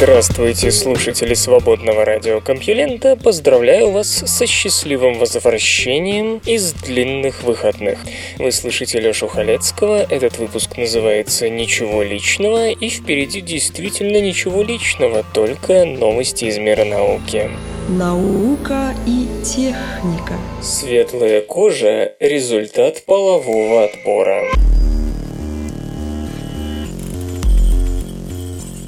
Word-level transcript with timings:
Здравствуйте, 0.00 0.70
слушатели 0.70 1.34
свободного 1.34 2.04
радиокомпьюлента. 2.04 3.16
Поздравляю 3.16 3.90
вас 3.90 4.06
со 4.08 4.46
счастливым 4.46 5.18
возвращением 5.18 6.40
из 6.46 6.72
длинных 6.72 7.42
выходных. 7.42 7.98
Вы 8.38 8.52
слышите 8.52 9.00
Лёшу 9.00 9.26
Халецкого, 9.26 10.06
этот 10.08 10.38
выпуск 10.38 10.76
называется 10.76 11.48
«Ничего 11.48 12.04
личного», 12.04 12.70
и 12.70 12.88
впереди 12.88 13.40
действительно 13.40 14.20
ничего 14.20 14.62
личного, 14.62 15.24
только 15.34 15.84
новости 15.84 16.44
из 16.44 16.58
мира 16.58 16.84
науки. 16.84 17.50
Наука 17.88 18.94
и 19.04 19.26
техника 19.44 20.34
Светлая 20.62 21.40
кожа– 21.40 22.12
результат 22.20 23.04
полового 23.04 23.86
отбора. 23.86 24.44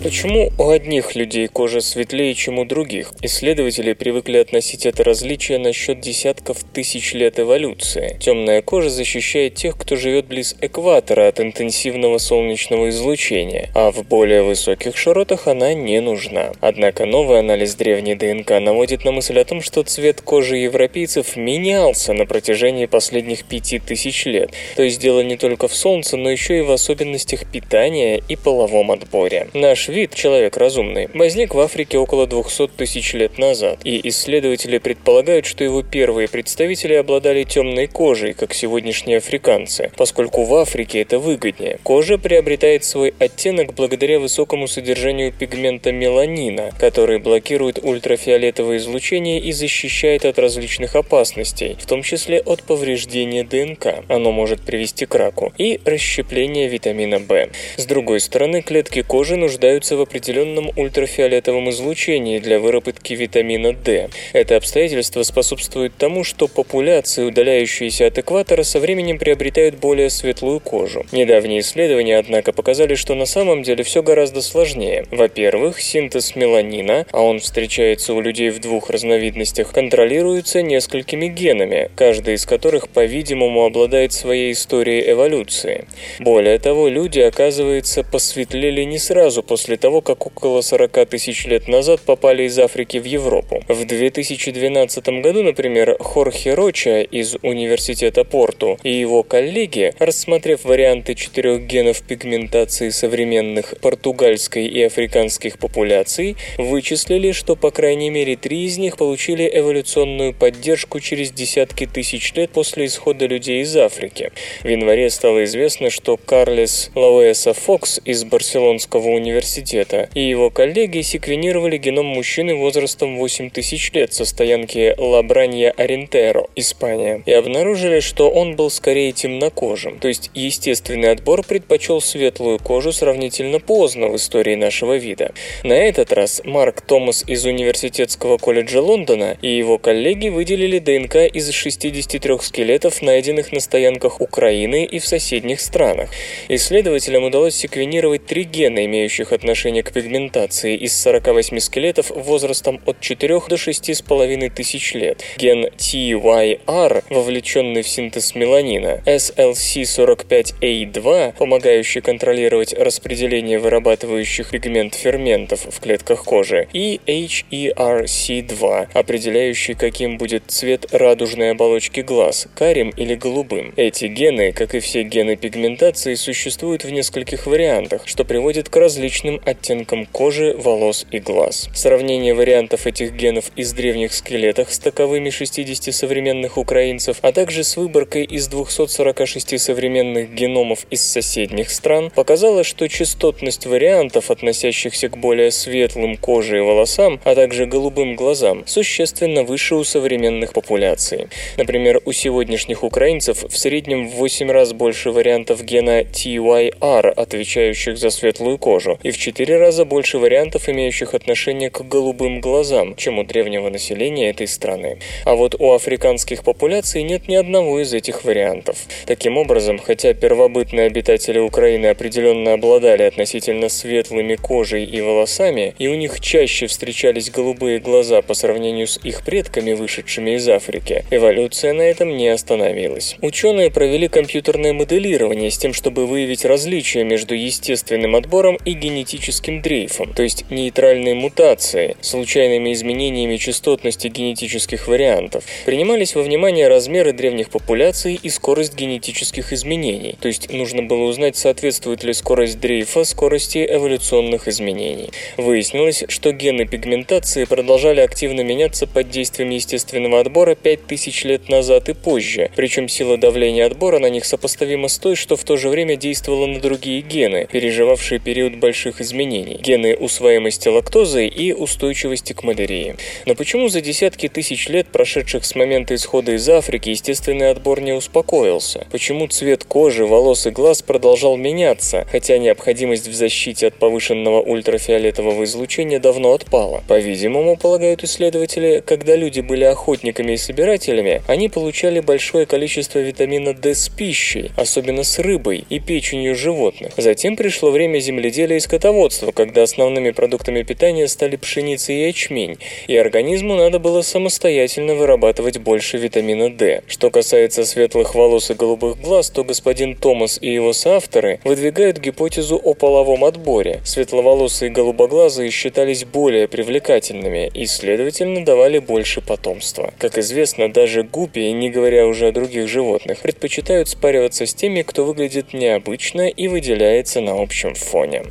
Почему 0.02 0.50
у 0.56 0.70
одних 0.70 1.14
людей 1.14 1.46
кожа 1.46 1.82
светлее, 1.82 2.34
чем 2.34 2.59
у 2.59 2.64
других? 2.64 3.12
Исследователи 3.20 3.92
привыкли 3.92 4.38
относить 4.38 4.86
это 4.86 5.04
различие 5.04 5.59
на 5.59 5.74
счет 5.74 6.00
десятков 6.00 6.64
тысяч 6.64 7.12
лет 7.12 7.38
эволюции. 7.38 8.16
Темная 8.18 8.62
кожа 8.62 8.88
защищает 8.88 9.56
тех, 9.56 9.76
кто 9.76 9.96
живет 9.96 10.24
близ 10.24 10.56
экватора 10.62 11.28
от 11.28 11.38
интенсивного 11.38 12.16
солнечного 12.16 12.88
излучения, 12.88 13.68
а 13.74 13.90
в 13.90 14.02
более 14.09 14.43
высоких 14.43 14.96
широтах 14.96 15.46
она 15.46 15.74
не 15.74 16.01
нужна. 16.01 16.52
Однако 16.62 17.04
новый 17.04 17.38
анализ 17.38 17.74
древней 17.74 18.15
ДНК 18.15 18.52
наводит 18.59 19.04
на 19.04 19.12
мысль 19.12 19.38
о 19.38 19.45
том, 19.45 19.60
что 19.60 19.82
цвет 19.82 20.23
кожи 20.23 20.56
европейцев 20.56 21.37
менялся 21.37 22.15
на 22.15 22.24
протяжении 22.24 22.87
последних 22.87 23.45
пяти 23.45 23.78
тысяч 23.78 24.24
лет. 24.24 24.51
То 24.76 24.82
есть 24.82 24.98
дело 24.98 25.21
не 25.21 25.37
только 25.37 25.68
в 25.68 25.74
солнце, 25.74 26.16
но 26.16 26.30
еще 26.30 26.60
и 26.60 26.62
в 26.62 26.71
особенностях 26.71 27.45
питания 27.45 28.23
и 28.26 28.34
половом 28.34 28.93
отборе. 28.93 29.48
Наш 29.52 29.90
вид, 29.91 30.15
человек 30.15 30.57
разумный, 30.57 31.09
возник 31.13 31.55
в 31.55 31.60
Африке 31.60 31.99
около 31.99 32.27
200 32.27 32.69
тысяч 32.69 33.13
лет 33.13 33.37
назад, 33.38 33.80
и 33.85 34.09
исследователи 34.09 34.79
предполагают, 34.79 35.45
что 35.45 35.65
его 35.65 35.83
первые 35.83 36.29
представители 36.29 36.95
обладали 36.95 37.45
темной 37.45 37.87
кожей, 37.87 38.33
как 38.33 38.55
сегодняшние 38.55 39.18
африканцы, 39.18 39.91
поскольку 39.96 40.45
в 40.45 40.55
Африке 40.55 41.02
это 41.02 41.18
выгоднее. 41.18 41.79
Кожа 41.83 42.16
приобретает 42.16 42.85
свой 42.85 43.13
оттенок 43.18 43.74
благодаря 43.74 44.18
высокому 44.18 44.68
содержанию 44.68 45.33
пигмента 45.33 45.93
меланина, 45.93 46.71
который 46.79 47.18
блокирует 47.18 47.80
ультрафиолетовое 47.83 48.79
излучение 48.79 49.41
и 49.41 49.52
защищает 49.52 50.24
от 50.24 50.38
различных 50.38 50.96
опасностей, 50.96 51.77
в 51.79 51.87
том 51.87 52.02
числе 52.02 52.41
от 52.41 52.63
повреждения 52.63 53.45
ДНК. 53.45 54.05
Оно 54.09 54.33
может 54.33 54.63
привести 54.63 55.07
к 55.07 55.15
раку 55.15 55.52
и 55.59 55.80
расщеплению 55.85 56.71
витамина 56.71 57.18
В. 57.18 57.49
С 57.77 57.87
другой 57.87 58.21
стороны, 58.21 58.63
клетки 58.63 59.02
кожи 59.02 59.37
нуждаются 59.37 59.79
в 59.88 60.00
определенном 60.00 60.70
ультрафиолетовом 60.76 61.70
излучении 61.70 62.38
для 62.38 62.59
выработки 62.59 63.14
витамина 63.14 63.73
D. 63.73 64.10
Это 64.32 64.56
обстоятельство 64.56 65.22
способствует 65.22 65.97
тому, 65.97 66.22
что 66.22 66.48
популяции, 66.48 67.25
удаляющиеся 67.25 68.06
от 68.06 68.19
экватора, 68.19 68.62
со 68.62 68.78
временем 68.78 69.19
приобретают 69.19 69.76
более 69.76 70.10
светлую 70.10 70.60
кожу. 70.60 71.06
Недавние 71.12 71.60
исследования, 71.60 72.19
однако, 72.19 72.53
показали, 72.53 72.94
что 72.94 73.15
на 73.15 73.27
самом 73.27 73.62
деле 73.62 73.82
все 73.82 74.03
гораздо 74.03 74.43
сложнее. 74.43 75.06
Во-первых, 75.10 75.81
синтез 75.81 76.37
меланина, 76.37 77.06
а 77.10 77.22
он 77.22 77.41
встречается 77.41 78.15
у 78.15 78.21
людей 78.21 78.50
в 78.50 78.60
двух 78.60 78.91
разновидностях, 78.91 79.72
контролируется 79.72 80.62
несколькими 80.62 81.26
генами, 81.26 81.91
каждый 81.97 82.34
из 82.34 82.47
которых, 82.47 82.88
по-видимому, 82.88 83.65
обладает 83.65 84.12
своей 84.12 84.53
историей 84.53 85.10
эволюции. 85.10 85.87
Более 86.19 86.59
того, 86.59 86.88
люди, 86.88 87.21
оказывается, 87.21 88.05
посветлели 88.05 88.82
не 88.82 88.99
сразу 88.99 89.43
после 89.43 89.69
после 89.70 89.78
того, 89.78 90.00
как 90.00 90.26
около 90.26 90.62
40 90.62 91.08
тысяч 91.08 91.44
лет 91.47 91.69
назад 91.69 92.00
попали 92.00 92.42
из 92.42 92.58
Африки 92.58 92.97
в 92.97 93.04
Европу. 93.04 93.62
В 93.69 93.84
2012 93.84 95.22
году, 95.22 95.44
например, 95.44 95.97
Хорхе 96.00 96.54
Роча 96.54 97.03
из 97.03 97.36
Университета 97.42 98.25
Порту 98.25 98.81
и 98.82 98.91
его 98.92 99.22
коллеги, 99.22 99.94
рассмотрев 100.00 100.64
варианты 100.64 101.14
четырех 101.14 101.69
генов 101.69 102.03
пигментации 102.03 102.88
современных 102.88 103.75
португальской 103.81 104.66
и 104.66 104.82
африканских 104.82 105.60
популяций, 105.60 106.37
вычислили, 106.58 107.31
что 107.31 107.54
по 107.54 107.70
крайней 107.70 108.10
мере 108.10 108.34
три 108.34 108.64
из 108.64 108.76
них 108.76 108.97
получили 108.97 109.48
эволюционную 109.54 110.34
поддержку 110.34 110.98
через 110.98 111.31
десятки 111.31 111.87
тысяч 111.87 112.34
лет 112.34 112.50
после 112.50 112.87
исхода 112.87 113.26
людей 113.26 113.62
из 113.62 113.76
Африки. 113.76 114.32
В 114.64 114.69
январе 114.69 115.10
стало 115.10 115.44
известно, 115.44 115.91
что 115.91 116.16
Карлес 116.16 116.91
Лауэса 116.97 117.52
Фокс 117.54 118.00
из 118.04 118.25
Барселонского 118.25 119.10
университета 119.10 119.59
университета, 119.60 120.09
и 120.15 120.21
его 120.21 120.50
коллеги 120.50 121.03
секвенировали 121.03 121.76
геном 121.76 122.06
мужчины 122.06 122.54
возрастом 122.54 123.19
8 123.19 123.50
тысяч 123.50 123.93
лет 123.93 124.12
со 124.12 124.25
стоянки 124.25 124.94
Лабранья 124.98 125.71
Орентеро, 125.71 126.47
Испания, 126.56 127.22
и 127.26 127.32
обнаружили, 127.32 128.00
что 128.00 128.31
он 128.31 128.56
был 128.56 128.70
скорее 128.70 129.12
темнокожим, 129.12 129.99
то 129.99 130.09
есть 130.09 130.31
естественный 130.34 131.12
отбор 131.12 131.44
предпочел 131.44 132.00
светлую 132.00 132.59
кожу 132.59 132.93
сравнительно 132.93 133.60
поздно 133.60 134.09
в 134.09 134.16
истории 134.16 134.54
нашего 134.54 134.97
вида. 134.97 135.32
На 135.65 135.75
этот 135.75 136.12
раз 136.12 136.43
Марк 136.44 136.81
Томас 136.81 137.25
из 137.26 137.44
Университетского 137.44 138.38
колледжа 138.38 138.81
Лондона 138.81 139.37
и 139.43 139.49
его 139.49 139.78
коллеги 139.78 140.28
выделили 140.28 140.78
ДНК 140.78 141.16
из 141.16 141.50
63 141.50 142.38
скелетов, 142.41 143.03
найденных 143.03 143.53
на 143.53 143.60
стоянках 143.60 144.20
Украины 144.20 144.84
и 144.84 144.99
в 144.99 145.06
соседних 145.06 145.60
странах. 145.60 146.10
Исследователям 146.49 147.25
удалось 147.25 147.54
секвенировать 147.54 148.26
три 148.26 148.44
гена, 148.44 148.84
имеющих 148.84 149.32
отношение 149.32 149.50
отношение 149.50 149.83
к 149.83 149.93
пигментации 149.93 150.77
из 150.77 150.97
48 151.03 151.59
скелетов 151.59 152.12
возрастом 152.15 152.81
от 152.87 153.00
4 153.00 153.41
до 153.49 153.56
6,5 153.56 154.50
тысяч 154.50 154.94
лет. 154.94 155.25
Ген 155.38 155.66
TYR, 155.66 157.03
вовлеченный 157.11 157.83
в 157.83 157.88
синтез 157.88 158.37
меланина, 158.37 159.03
SLC45A2, 159.06 161.34
помогающий 161.37 162.00
контролировать 162.00 162.75
распределение 162.75 163.59
вырабатывающих 163.59 164.50
пигмент 164.50 164.94
ферментов 164.94 165.67
в 165.69 165.81
клетках 165.81 166.22
кожи, 166.22 166.69
и 166.72 167.00
HERC2, 167.09 168.91
определяющий, 168.94 169.75
каким 169.75 170.17
будет 170.17 170.44
цвет 170.47 170.94
радужной 170.94 171.50
оболочки 171.50 172.03
глаз, 172.03 172.47
карим 172.55 172.91
или 172.91 173.17
голубым. 173.17 173.75
Эти 173.77 174.05
гены, 174.05 174.53
как 174.53 174.77
и 174.77 174.81
все 174.81 175.03
гены 175.03 175.34
пигментации, 175.34 176.15
существуют 176.15 176.84
в 176.84 176.91
нескольких 176.91 177.49
вариантах, 177.49 178.06
что 178.06 178.25
приводит 178.25 178.61
к 178.69 178.77
различным 178.77 179.40
оттенком 179.45 180.06
кожи, 180.06 180.55
волос 180.56 181.06
и 181.11 181.19
глаз. 181.19 181.69
Сравнение 181.75 182.34
вариантов 182.34 182.87
этих 182.87 183.12
генов 183.12 183.51
из 183.56 183.73
древних 183.73 184.12
скелетов 184.15 184.73
с 184.73 184.78
таковыми 184.78 185.31
60 185.31 185.95
современных 185.95 186.59
украинцев, 186.59 187.19
а 187.23 187.33
также 187.33 187.65
с 187.65 187.77
выборкой 187.77 188.25
из 188.25 188.49
246 188.49 189.61
современных 189.61 190.34
геномов 190.34 190.87
из 190.91 191.03
соседних 191.03 191.71
стран 191.71 192.11
показало, 192.15 192.65
что 192.65 192.89
частотность 192.89 193.67
вариантов, 193.67 194.31
относящихся 194.31 195.09
к 195.09 195.17
более 195.17 195.50
светлым 195.50 196.17
коже 196.17 196.59
и 196.59 196.61
волосам, 196.61 197.21
а 197.25 197.34
также 197.34 197.67
голубым 197.67 198.17
глазам, 198.17 198.65
существенно 198.67 199.43
выше 199.45 199.75
у 199.75 199.84
современных 199.84 200.53
популяций. 200.53 201.29
Например, 201.56 202.00
у 202.05 202.12
сегодняшних 202.12 202.82
украинцев 202.85 203.44
в 203.44 203.56
среднем 203.56 204.09
в 204.09 204.12
8 204.12 204.50
раз 204.50 204.73
больше 204.73 205.11
вариантов 205.11 205.62
гена 205.62 206.03
TYR, 206.03 207.09
отвечающих 207.09 207.99
за 207.99 208.11
светлую 208.11 208.59
кожу, 208.59 208.99
и 209.03 209.11
в 209.11 209.19
4 209.31 209.59
раза 209.59 209.85
больше 209.85 210.19
вариантов, 210.19 210.69
имеющих 210.69 211.15
отношение 211.15 211.71
к 211.71 211.82
голубым 211.82 212.41
глазам, 212.41 212.97
чем 212.97 213.21
у 213.21 213.23
древнего 213.23 213.69
населения 213.69 214.31
этой 214.31 214.49
страны. 214.49 214.99
А 215.25 215.37
вот 215.37 215.55
у 215.56 215.73
африканских 215.73 216.43
популяций 216.43 217.05
нет 217.05 217.29
ни 217.29 217.37
одного 217.37 217.81
из 217.81 217.94
этих 217.94 218.25
вариантов. 218.25 218.77
Таким 219.06 219.37
образом, 219.37 219.79
хотя 219.79 220.15
первобытные 220.15 220.87
обитатели 220.87 221.38
Украины 221.38 221.87
определенно 221.87 222.55
обладали 222.55 223.05
относительно 223.05 223.69
светлыми 223.69 224.35
кожей 224.35 224.85
и 224.85 225.00
волосами, 225.00 225.75
и 225.79 225.87
у 225.87 225.94
них 225.94 226.19
чаще 226.21 226.67
встречались 226.67 227.31
голубые 227.31 227.79
глаза 227.79 228.23
по 228.23 228.35
сравнению 228.35 228.88
с 228.88 228.99
их 229.05 229.25
предками, 229.25 229.75
вышедшими 229.75 230.33
из 230.33 230.49
Африки, 230.49 231.05
эволюция 231.12 231.73
на 231.73 231.83
этом 231.83 232.17
не 232.17 232.26
остановилась. 232.26 233.17
Ученые 233.23 233.71
провели 233.71 234.09
компьютерное 234.09 234.73
моделирование 234.73 235.53
с 235.53 235.59
тем, 235.59 235.73
чтобы 235.73 236.06
выявить 236.06 236.44
различия 236.44 237.05
между 237.05 237.37
естественным 237.37 238.17
отбором 238.17 238.59
и 238.65 238.73
генетическим 238.73 239.10
генетическим 239.11 239.61
дрейфом, 239.61 240.12
то 240.12 240.23
есть 240.23 240.45
нейтральной 240.51 241.15
мутацией, 241.15 241.97
случайными 242.01 242.73
изменениями 242.73 243.37
частотности 243.37 244.09
генетических 244.09 244.87
вариантов. 244.87 245.45
Принимались 245.67 246.15
во 246.15 246.23
внимание 246.23 246.69
размеры 246.69 247.12
древних 247.12 247.51
популяций 247.51 248.19
и 248.23 248.29
скорость 248.29 248.77
генетических 248.77 249.53
изменений, 249.53 250.17
то 250.21 250.29
есть 250.29 250.53
нужно 250.53 250.83
было 250.83 251.05
узнать, 251.05 251.37
соответствует 251.37 252.05
ли 252.05 252.12
скорость 252.12 252.61
дрейфа 252.61 253.05
скорости 253.05 253.67
эволюционных 253.69 254.47
изменений. 254.47 255.11
Выяснилось, 255.37 256.05
что 256.09 256.33
гены 256.33 256.67
пигментации 256.67 257.45
продолжали 257.45 258.01
активно 258.01 258.43
меняться 258.43 258.87
под 258.87 259.11
действием 259.11 259.51
естественного 259.51 260.21
отбора 260.21 260.55
5000 260.55 261.25
лет 261.25 261.49
назад 261.49 261.89
и 261.89 261.95
позже, 261.95 262.51
причем 262.55 262.89
сила 262.89 263.17
давления 263.17 263.67
отбора 263.67 263.99
на 263.99 264.09
них 264.09 264.25
сопоставима 264.25 264.89
с 264.89 264.99
той, 264.99 265.17
что 265.17 265.37
в 265.37 265.45
то 265.45 265.57
же 265.57 265.69
время 265.69 265.97
действовала 265.97 266.47
на 266.47 266.61
другие 266.61 267.01
гены, 267.01 267.49
переживавшие 267.51 268.21
период 268.21 268.57
больших 268.57 269.00
изменений– 269.00 269.58
гены 269.62 269.97
усвоимости 269.97 270.69
лактозы 270.69 271.26
и 271.26 271.52
устойчивости 271.52 272.32
к 272.32 272.43
малярии. 272.43 272.97
Но 273.26 273.35
почему 273.35 273.69
за 273.69 273.81
десятки 273.81 274.29
тысяч 274.29 274.69
лет, 274.69 274.88
прошедших 274.88 275.44
с 275.44 275.55
момента 275.55 275.94
исхода 275.94 276.32
из 276.32 276.49
Африки, 276.49 276.91
естественный 276.91 277.50
отбор 277.50 277.81
не 277.81 277.93
успокоился? 277.93 278.87
Почему 278.91 279.26
цвет 279.29 279.64
кожи, 279.64 280.06
волос 280.06 280.47
и 280.47 280.50
глаз 280.50 280.82
продолжал 280.82 281.37
меняться, 281.37 282.06
хотя 282.11 282.38
необходимость 282.38 283.08
в 283.08 283.14
защите 283.14 283.69
от 283.69 283.75
повышенного 283.75 284.41
ультрафиолетового 284.41 285.44
излучения 285.44 286.00
давно 286.00 286.32
отпала? 286.32 286.82
По-видимому, 286.88 287.56
полагают 287.56 288.05
исследователи, 288.05 288.82
когда 288.85 289.17
люди 289.17 289.41
были 289.41 289.64
охотниками 289.64 290.32
и 290.32 290.37
собирателями, 290.37 291.23
они 291.26 291.49
получали 291.49 292.00
большое 292.00 292.47
количество 292.47 292.99
витамина 292.99 293.55
D 293.55 293.75
с 293.75 293.88
пищей, 293.88 294.50
особенно 294.56 295.05
с 295.05 295.19
рыбой 295.19 295.64
и 295.69 295.79
печенью 295.79 296.35
животных. 296.35 296.93
Затем 296.97 297.37
пришло 297.37 297.70
время 297.70 297.99
земледелия 297.99 298.56
и 298.56 298.61
скотоводства, 298.90 299.31
когда 299.31 299.62
основными 299.62 300.10
продуктами 300.10 300.62
питания 300.62 301.06
стали 301.06 301.37
пшеница 301.37 301.92
и 301.92 302.06
ячмень, 302.06 302.58
и 302.88 302.96
организму 302.96 303.54
надо 303.54 303.78
было 303.78 304.02
самостоятельно 304.02 304.94
вырабатывать 304.94 305.58
больше 305.58 305.96
витамина 305.96 306.50
D. 306.50 306.82
Что 306.88 307.10
касается 307.10 307.64
светлых 307.64 308.14
волос 308.14 308.50
и 308.50 308.54
голубых 308.54 309.00
глаз, 309.00 309.31
то 309.31 309.44
господин 309.44 309.94
Томас 309.94 310.38
и 310.40 310.52
его 310.52 310.72
соавторы 310.72 311.38
выдвигают 311.44 311.98
гипотезу 311.98 312.56
о 312.56 312.75
половом 312.75 313.25
отборе. 313.25 313.81
Светловолосые 313.84 314.70
и 314.70 314.72
голубоглазые 314.72 315.50
считались 315.50 316.04
более 316.04 316.48
привлекательными 316.48 317.50
и, 317.54 317.66
следовательно, 317.66 318.44
давали 318.44 318.78
больше 318.78 319.20
потомства. 319.20 319.92
Как 319.98 320.19
известно, 320.19 320.72
даже 320.72 321.04
гуппи, 321.04 321.52
не 321.52 321.70
говоря 321.70 322.06
уже 322.06 322.28
о 322.28 322.32
других 322.32 322.69
животных, 322.69 323.20
предпочитают 323.20 323.88
спариваться 323.88 324.46
с 324.46 324.54
теми, 324.54 324.82
кто 324.82 325.04
выглядит 325.04 325.52
необычно 325.52 326.28
и 326.28 326.48
выделяется 326.48 327.20
на 327.20 327.40
общем 327.40 327.75
фоне. 327.75 328.25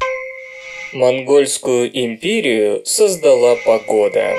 Монгольскую 0.93 1.87
империю 1.87 2.81
создала 2.83 3.55
погода. 3.63 4.33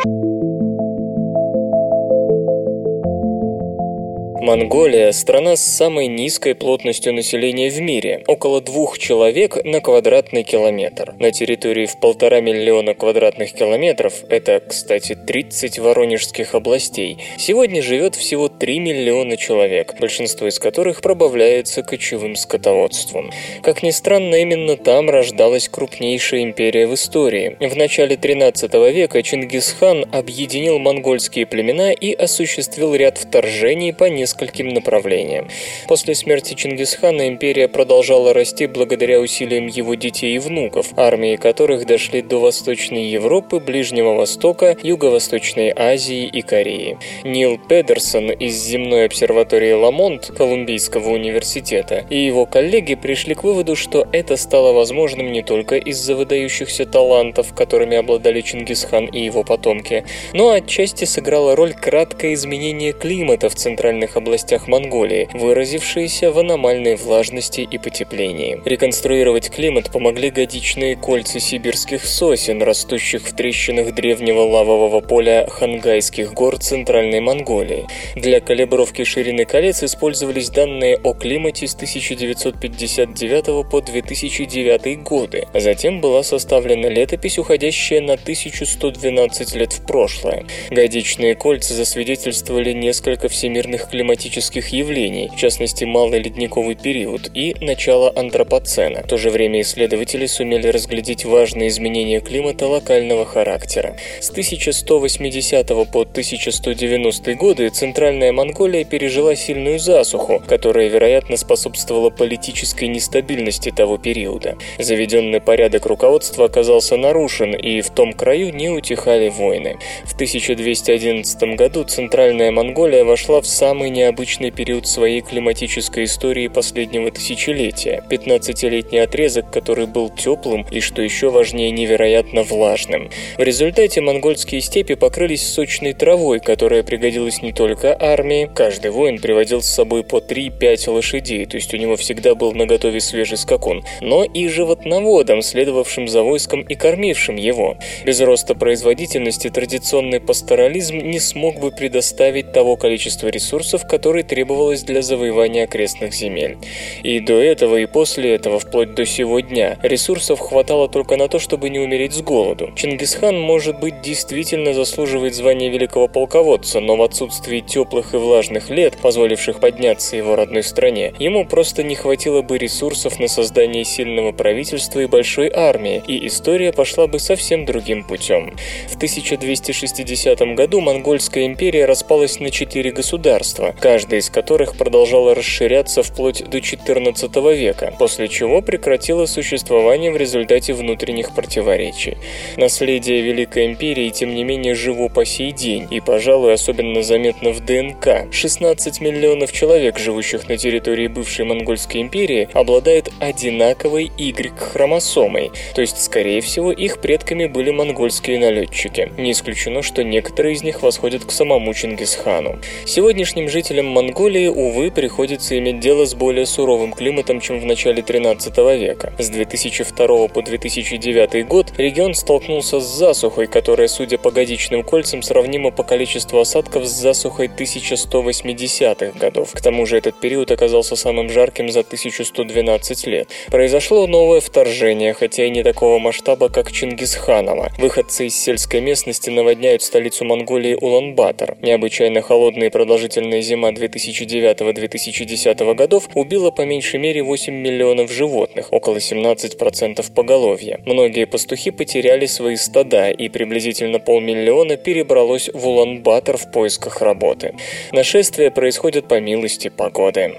Монголия– 4.43 5.13
страна 5.13 5.55
с 5.55 5.61
самой 5.61 6.07
низкой 6.07 6.55
плотностью 6.55 7.13
населения 7.13 7.69
в 7.69 7.79
мире– 7.79 8.25
около 8.27 8.63
двух 8.63 8.99
человек 8.99 9.63
на 9.65 9.83
квадратный 9.83 10.45
километр. 10.45 11.15
На 11.19 11.31
территории 11.31 11.85
в 11.85 12.01
полтора 12.01 12.41
миллиона 12.41 12.95
квадратных 12.95 13.53
километров– 13.53 14.15
это, 14.31 14.63
кстати, 14.67 15.15
30 15.15 15.79
воронежских 15.81 16.55
областей– 16.55 17.19
сегодня 17.37 17.83
живет 17.83 18.15
всего 18.15 18.49
3 18.49 18.79
миллиона 18.79 19.37
человек, 19.37 19.95
большинство 20.01 20.49
из 20.49 20.59
которых 20.59 21.03
пробавляется 21.03 21.83
кочевым 21.83 22.35
скотоводством. 22.35 23.31
Как 23.63 23.83
ни 23.83 23.91
странно, 23.91 24.37
именно 24.37 24.79
там 24.79 25.11
рождалась 25.11 25.69
крупнейшая 25.69 26.45
империя 26.45 26.87
в 26.87 26.95
истории. 26.95 27.59
В 27.61 27.77
начале 27.77 28.17
13 28.17 28.73
века 28.91 29.23
Чингисхан 29.23 30.07
объединил 30.13 30.79
монгольские 30.79 31.45
племена 31.45 31.93
и 31.93 32.15
осуществил 32.15 32.95
ряд 32.95 33.19
вторжений 33.19 33.93
по 33.93 34.05
нескольким 34.05 34.30
нескольким 34.31 34.69
направлениям. 34.69 35.49
После 35.89 36.15
смерти 36.15 36.55
Чингисхана 36.55 37.29
империя 37.29 37.69
продолжала 37.69 38.33
расти 38.33 38.67
благодаря 38.67 39.21
усилиям 39.21 39.67
его 39.67 39.95
детей 39.95 40.37
и 40.37 40.39
внуков, 40.39 40.89
армии 40.97 41.37
которых 41.37 41.87
дошли 41.87 42.23
до 42.23 42.39
Восточной 42.39 43.07
Европы, 43.07 43.59
Ближнего 43.59 44.15
Востока, 44.15 44.77
Юго-Восточной 44.83 45.73
Азии 45.75 46.27
и 46.27 46.43
Кореи. 46.43 46.99
Нил 47.25 47.59
Педерсон 47.59 48.31
из 48.31 48.55
земной 48.63 49.07
обсерватории 49.07 49.73
Ламонт 49.73 50.27
Колумбийского 50.37 51.11
университета 51.11 52.07
и 52.09 52.19
его 52.19 52.47
коллеги 52.47 52.95
пришли 52.95 53.35
к 53.35 53.43
выводу, 53.43 53.75
что 53.75 54.07
это 54.13 54.37
стало 54.37 54.73
возможным 54.73 55.33
не 55.33 55.43
только 55.43 55.77
из-за 55.77 56.15
выдающихся 56.15 56.87
талантов, 56.87 57.55
которыми 57.55 57.97
обладали 57.97 58.41
Чингисхан 58.41 59.07
и 59.07 59.21
его 59.21 59.43
потомки, 59.43 60.05
но 60.33 60.51
отчасти 60.51 61.05
сыграло 61.05 61.57
роль 61.57 61.75
краткое 61.75 62.35
изменение 62.35 62.93
климата 62.93 63.49
в 63.49 63.55
центральных 63.55 64.17
областях 64.21 64.69
Монголии, 64.69 65.29
выразившиеся 65.33 66.31
в 66.31 66.39
аномальной 66.39 66.97
влажности 66.97 67.63
и 67.63 67.79
потеплении. 67.79 68.61
Реконструировать 68.65 69.51
климат 69.51 69.91
помогли 69.91 70.31
годичные 70.31 70.97
кольца 70.97 71.41
сибирских 71.41 72.05
сосен, 72.05 72.63
растущих 72.63 73.23
в 73.23 73.35
трещинах 73.35 73.95
древнего 73.95 74.41
лавового 74.41 75.01
поля 75.01 75.47
Хангайских 75.51 76.33
гор 76.33 76.59
Центральной 76.59 77.21
Монголии. 77.21 77.87
Для 78.15 78.41
калибровки 78.41 79.05
ширины 79.05 79.45
колец 79.45 79.83
использовались 79.83 80.51
данные 80.51 80.97
о 81.03 81.15
климате 81.15 81.67
с 81.67 81.75
1959 81.75 83.69
по 83.71 83.81
2009 83.81 85.03
годы. 85.03 85.47
Затем 85.55 86.01
была 86.01 86.23
составлена 86.23 86.89
летопись, 86.89 87.39
уходящая 87.39 88.01
на 88.01 88.15
1112 88.15 89.55
лет 89.55 89.73
в 89.73 89.87
прошлое. 89.87 90.45
Годичные 90.71 91.35
кольца 91.35 91.75
засвидетельствовали 91.75 92.73
несколько 92.73 93.29
всемирных 93.29 93.89
климатических 93.89 94.10
климатических 94.11 94.69
явлений, 94.71 95.31
в 95.33 95.37
частности 95.37 95.85
малый 95.85 96.21
ледниковый 96.21 96.75
период 96.75 97.31
и 97.33 97.55
начало 97.61 98.13
антропоцена. 98.17 99.03
В 99.05 99.07
то 99.07 99.17
же 99.17 99.31
время 99.31 99.61
исследователи 99.61 100.27
сумели 100.27 100.67
разглядеть 100.67 101.25
важные 101.25 101.69
изменения 101.69 102.21
климата 102.21 102.67
локального 102.67 103.25
характера. 103.25 103.97
С 104.21 104.31
1180 104.31 105.69
по 105.93 106.01
1190 106.01 107.35
годы 107.35 107.69
Центральная 107.69 108.33
Монголия 108.33 108.85
пережила 108.85 109.37
сильную 109.37 109.79
засуху, 109.79 110.43
которая, 110.45 110.89
вероятно, 110.89 111.37
способствовала 111.37 112.11
политической 112.11 112.87
нестабильности 112.87 113.71
того 113.71 113.97
периода. 113.97 114.57
Заведенный 114.81 115.41
порядок 115.41 115.87
руководства 115.87 116.47
оказался 116.47 116.97
нарушен, 116.97 117.55
и 117.55 117.81
в 117.81 117.91
том 117.91 118.13
краю 118.13 118.53
не 118.53 118.71
утихали 118.71 119.29
войны. 119.29 119.77
В 120.05 120.15
1211 120.15 121.57
году 121.57 121.85
Центральная 121.85 122.51
Монголия 122.51 123.05
вошла 123.05 123.41
в 123.41 123.47
самый 123.47 123.91
необычный 124.01 124.51
период 124.51 124.87
своей 124.87 125.21
климатической 125.21 126.05
истории 126.05 126.49
последнего 126.49 127.11
тысячелетия. 127.11 128.03
15-летний 128.09 128.99
отрезок, 128.99 129.51
который 129.51 129.87
был 129.87 130.09
теплым 130.09 130.67
и, 130.71 130.81
что 130.81 131.03
еще 131.03 131.29
важнее, 131.29 131.71
невероятно 131.71 132.43
влажным. 132.43 133.11
В 133.37 133.43
результате 133.43 134.01
монгольские 134.01 134.63
степи 134.63 134.95
покрылись 134.95 135.47
сочной 135.47 135.93
травой, 135.93 136.41
которая 136.41 136.83
пригодилась 136.83 137.43
не 137.43 137.53
только 137.53 137.95
армии. 138.01 138.51
Каждый 138.55 138.91
воин 138.91 139.19
приводил 139.19 139.61
с 139.61 139.69
собой 139.69 140.03
по 140.03 140.17
3-5 140.17 140.91
лошадей, 140.91 141.45
то 141.45 141.57
есть 141.57 141.75
у 141.75 141.77
него 141.77 141.97
всегда 141.97 142.35
был 142.35 142.53
наготове 142.53 143.01
свежий 143.01 143.37
скакун, 143.37 143.85
но 144.01 144.25
и 144.25 144.49
животноводам, 144.49 145.43
следовавшим 145.43 146.09
за 146.09 146.23
войском 146.23 146.63
и 146.63 146.75
кормившим 146.75 147.37
его. 147.37 147.77
Без 148.07 148.19
роста 148.23 148.55
производительности 148.55 149.51
традиционный 149.51 150.21
пасторализм 150.21 150.97
не 150.97 151.21
смог 151.21 151.61
бы 151.61 151.71
предоставить 151.71 152.53
того 152.53 152.77
количества 152.77 153.29
ресурсов, 153.29 153.87
которой 153.91 154.23
требовалось 154.23 154.85
для 154.85 155.03
завоевания 155.03 155.65
окрестных 155.65 156.15
земель. 156.15 156.57
И 157.03 157.19
до 157.19 157.35
этого, 157.35 157.77
и 157.77 157.87
после 157.87 158.35
этого, 158.35 158.61
вплоть 158.61 158.95
до 158.95 159.05
сего 159.05 159.41
дня, 159.41 159.79
ресурсов 159.83 160.39
хватало 160.39 160.89
только 160.89 161.17
на 161.17 161.27
то, 161.27 161.41
чтобы 161.41 161.71
не 161.71 161.81
умереть 161.81 162.13
с 162.13 162.23
голоду. 162.23 162.71
Чингисхан, 162.77 163.39
может 163.39 163.81
быть, 163.81 164.01
действительно 164.01 164.75
заслуживает 164.75 165.35
звания 165.35 165.71
великого 165.71 166.07
полководца, 166.07 166.79
но 166.79 166.95
в 166.97 167.03
отсутствии 167.03 167.59
теплых 167.59 168.15
и 168.15 168.17
влажных 168.17 168.71
лет, 168.71 168.97
позволивших 168.97 169.59
подняться 169.59 170.17
его 170.17 170.37
родной 170.37 170.63
стране, 170.63 171.13
ему 171.19 171.45
просто 171.45 171.83
не 171.83 171.97
хватило 171.97 172.43
бы 172.43 172.59
ресурсов 172.59 173.19
на 173.19 173.27
создание 173.27 173.85
сильного 173.85 174.31
правительства 174.31 175.01
и 175.01 175.07
большой 175.07 175.51
армии, 175.53 176.01
и 176.07 176.29
история 176.29 176.73
пошла 176.73 177.09
бы 177.09 177.19
совсем 177.19 177.65
другим 177.65 178.05
путем. 178.05 178.57
В 178.89 178.95
1260 178.95 180.39
году 180.55 180.81
Монгольская 180.81 181.47
империя 181.47 181.87
распалась 181.87 182.39
на 182.39 182.51
четыре 182.51 182.93
государства, 182.93 183.75
каждая 183.81 184.21
из 184.21 184.31
которых 184.31 184.77
продолжала 184.77 185.35
расширяться 185.35 186.03
вплоть 186.03 186.45
до 186.45 186.59
XIV 186.59 187.57
века, 187.57 187.95
после 187.99 188.29
чего 188.29 188.61
прекратила 188.61 189.27
существование 189.27 190.13
в 190.13 190.17
результате 190.17 190.75
внутренних 190.75 191.35
противоречий. 191.35 192.19
Наследие 192.57 193.23
Великой 193.23 193.67
Империи, 193.67 194.11
тем 194.11 194.35
не 194.35 194.45
менее, 194.45 194.75
живо 194.75 195.09
по 195.09 195.25
сей 195.25 195.53
день, 195.53 195.89
и, 195.91 196.01
пожалуй, 196.01 196.55
особенно 196.55 197.03
заметно 197.03 197.51
в 197.51 197.65
ДНК. 197.65 198.33
16 198.33 199.01
миллионов 199.01 199.53
человек, 199.53 199.99
живущих 199.99 200.49
на 200.49 200.57
территории 200.57 201.07
бывшей 201.07 201.47
Монгольской 201.47 202.03
империи, 202.03 202.49
обладают 202.53 203.11
одинаковой 203.19 204.13
Y-хромосомой, 204.19 205.51
то 205.75 205.81
есть, 205.81 206.03
скорее 206.03 206.43
всего, 206.43 206.71
их 206.71 207.01
предками 207.01 207.47
были 207.47 207.71
монгольские 207.71 208.39
налетчики. 208.39 209.11
Не 209.17 209.33
исключено, 209.33 209.83
что 209.83 210.05
некоторые 210.05 210.55
из 210.55 210.63
них 210.63 210.83
восходят 210.83 211.25
к 211.25 211.31
самому 211.31 211.73
Чингисхану. 211.73 212.59
Сегодняшним 212.85 213.49
жителям 213.49 213.70
Монголии, 213.79 214.49
увы, 214.49 214.91
приходится 214.91 215.57
иметь 215.57 215.79
дело 215.79 216.05
с 216.05 216.15
более 216.15 216.47
суровым 216.47 216.93
климатом, 216.93 217.41
чем 217.41 217.61
в 217.61 217.65
начале 217.65 218.03
13 218.03 218.59
века. 218.77 219.13
С 219.19 219.29
2002 219.29 220.29
по 220.29 220.43
2009 220.43 221.47
год 221.47 221.73
регион 221.77 222.15
столкнулся 222.15 222.81
с 222.81 222.85
засухой, 222.85 223.47
которая, 223.47 223.87
судя 223.87 224.19
по 224.19 224.33
годичным 224.33 224.83
кольцам, 224.83 225.23
сравнима 225.23 225.71
по 225.71 225.85
количеству 225.85 226.41
осадков 226.41 226.85
с 226.85 226.91
засухой 226.91 227.47
1180-х 227.47 229.19
годов. 229.19 229.53
К 229.53 229.61
тому 229.61 229.87
же 229.87 229.97
этот 229.97 230.19
период 230.19 230.51
оказался 230.51 230.97
самым 230.97 231.31
жарким 231.31 231.69
за 231.69 231.81
1112 231.81 233.07
лет. 233.07 233.29
Произошло 233.49 234.07
новое 234.09 234.41
вторжение, 234.41 235.15
хотя 235.15 235.45
и 235.45 235.51
не 235.51 235.63
такого 235.63 235.99
масштаба, 236.01 236.49
как 236.49 236.73
Чингисханово. 236.73 237.71
Выходцы 237.79 238.27
из 238.27 238.35
сельской 238.35 238.81
местности 238.81 239.31
наводняют 239.31 239.83
столицу 239.83 240.25
Монголии 240.25 240.75
Улан-Батор. 240.75 241.57
Необычайно 241.63 242.21
холодная 242.21 242.67
и 242.67 242.71
продолжительная 242.71 243.43
зима 243.61 243.71
2009-2010 243.71 245.75
годов 245.75 246.09
убила 246.15 246.51
по 246.51 246.63
меньшей 246.63 247.01
мере 247.01 247.23
8 247.23 247.55
миллионов 247.55 248.11
животных, 248.11 248.73
около 248.73 248.97
17% 248.97 250.15
поголовья. 250.15 250.81
Многие 250.87 251.27
пастухи 251.27 251.71
потеряли 251.71 252.27
свои 252.27 252.57
стада, 252.57 253.11
и 253.11 253.29
приблизительно 253.29 253.99
полмиллиона 253.99 254.77
перебралось 254.77 255.51
в 255.53 255.67
Улан-Батор 255.67 256.37
в 256.37 256.51
поисках 256.53 257.03
работы. 257.03 257.55
Нашествия 257.93 258.51
происходят 258.51 259.09
по 259.09 259.21
милости 259.21 259.69
погоды. 259.69 260.37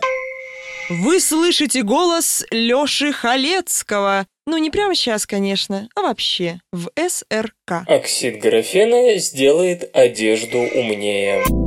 Вы 0.90 1.22
слышите 1.22 1.84
голос 1.84 2.44
Лёши 2.52 3.14
Халецкого. 3.14 4.26
Ну, 4.48 4.58
не 4.58 4.72
прямо 4.72 4.96
сейчас, 4.96 5.26
конечно, 5.26 5.88
а 5.96 6.02
вообще, 6.02 6.60
в 6.74 6.90
СРК. 6.98 7.88
Оксид 7.88 8.42
графена 8.42 9.16
сделает 9.18 9.96
одежду 9.96 10.58
умнее. 10.58 11.61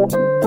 Thank 0.00 0.12
you. 0.12 0.39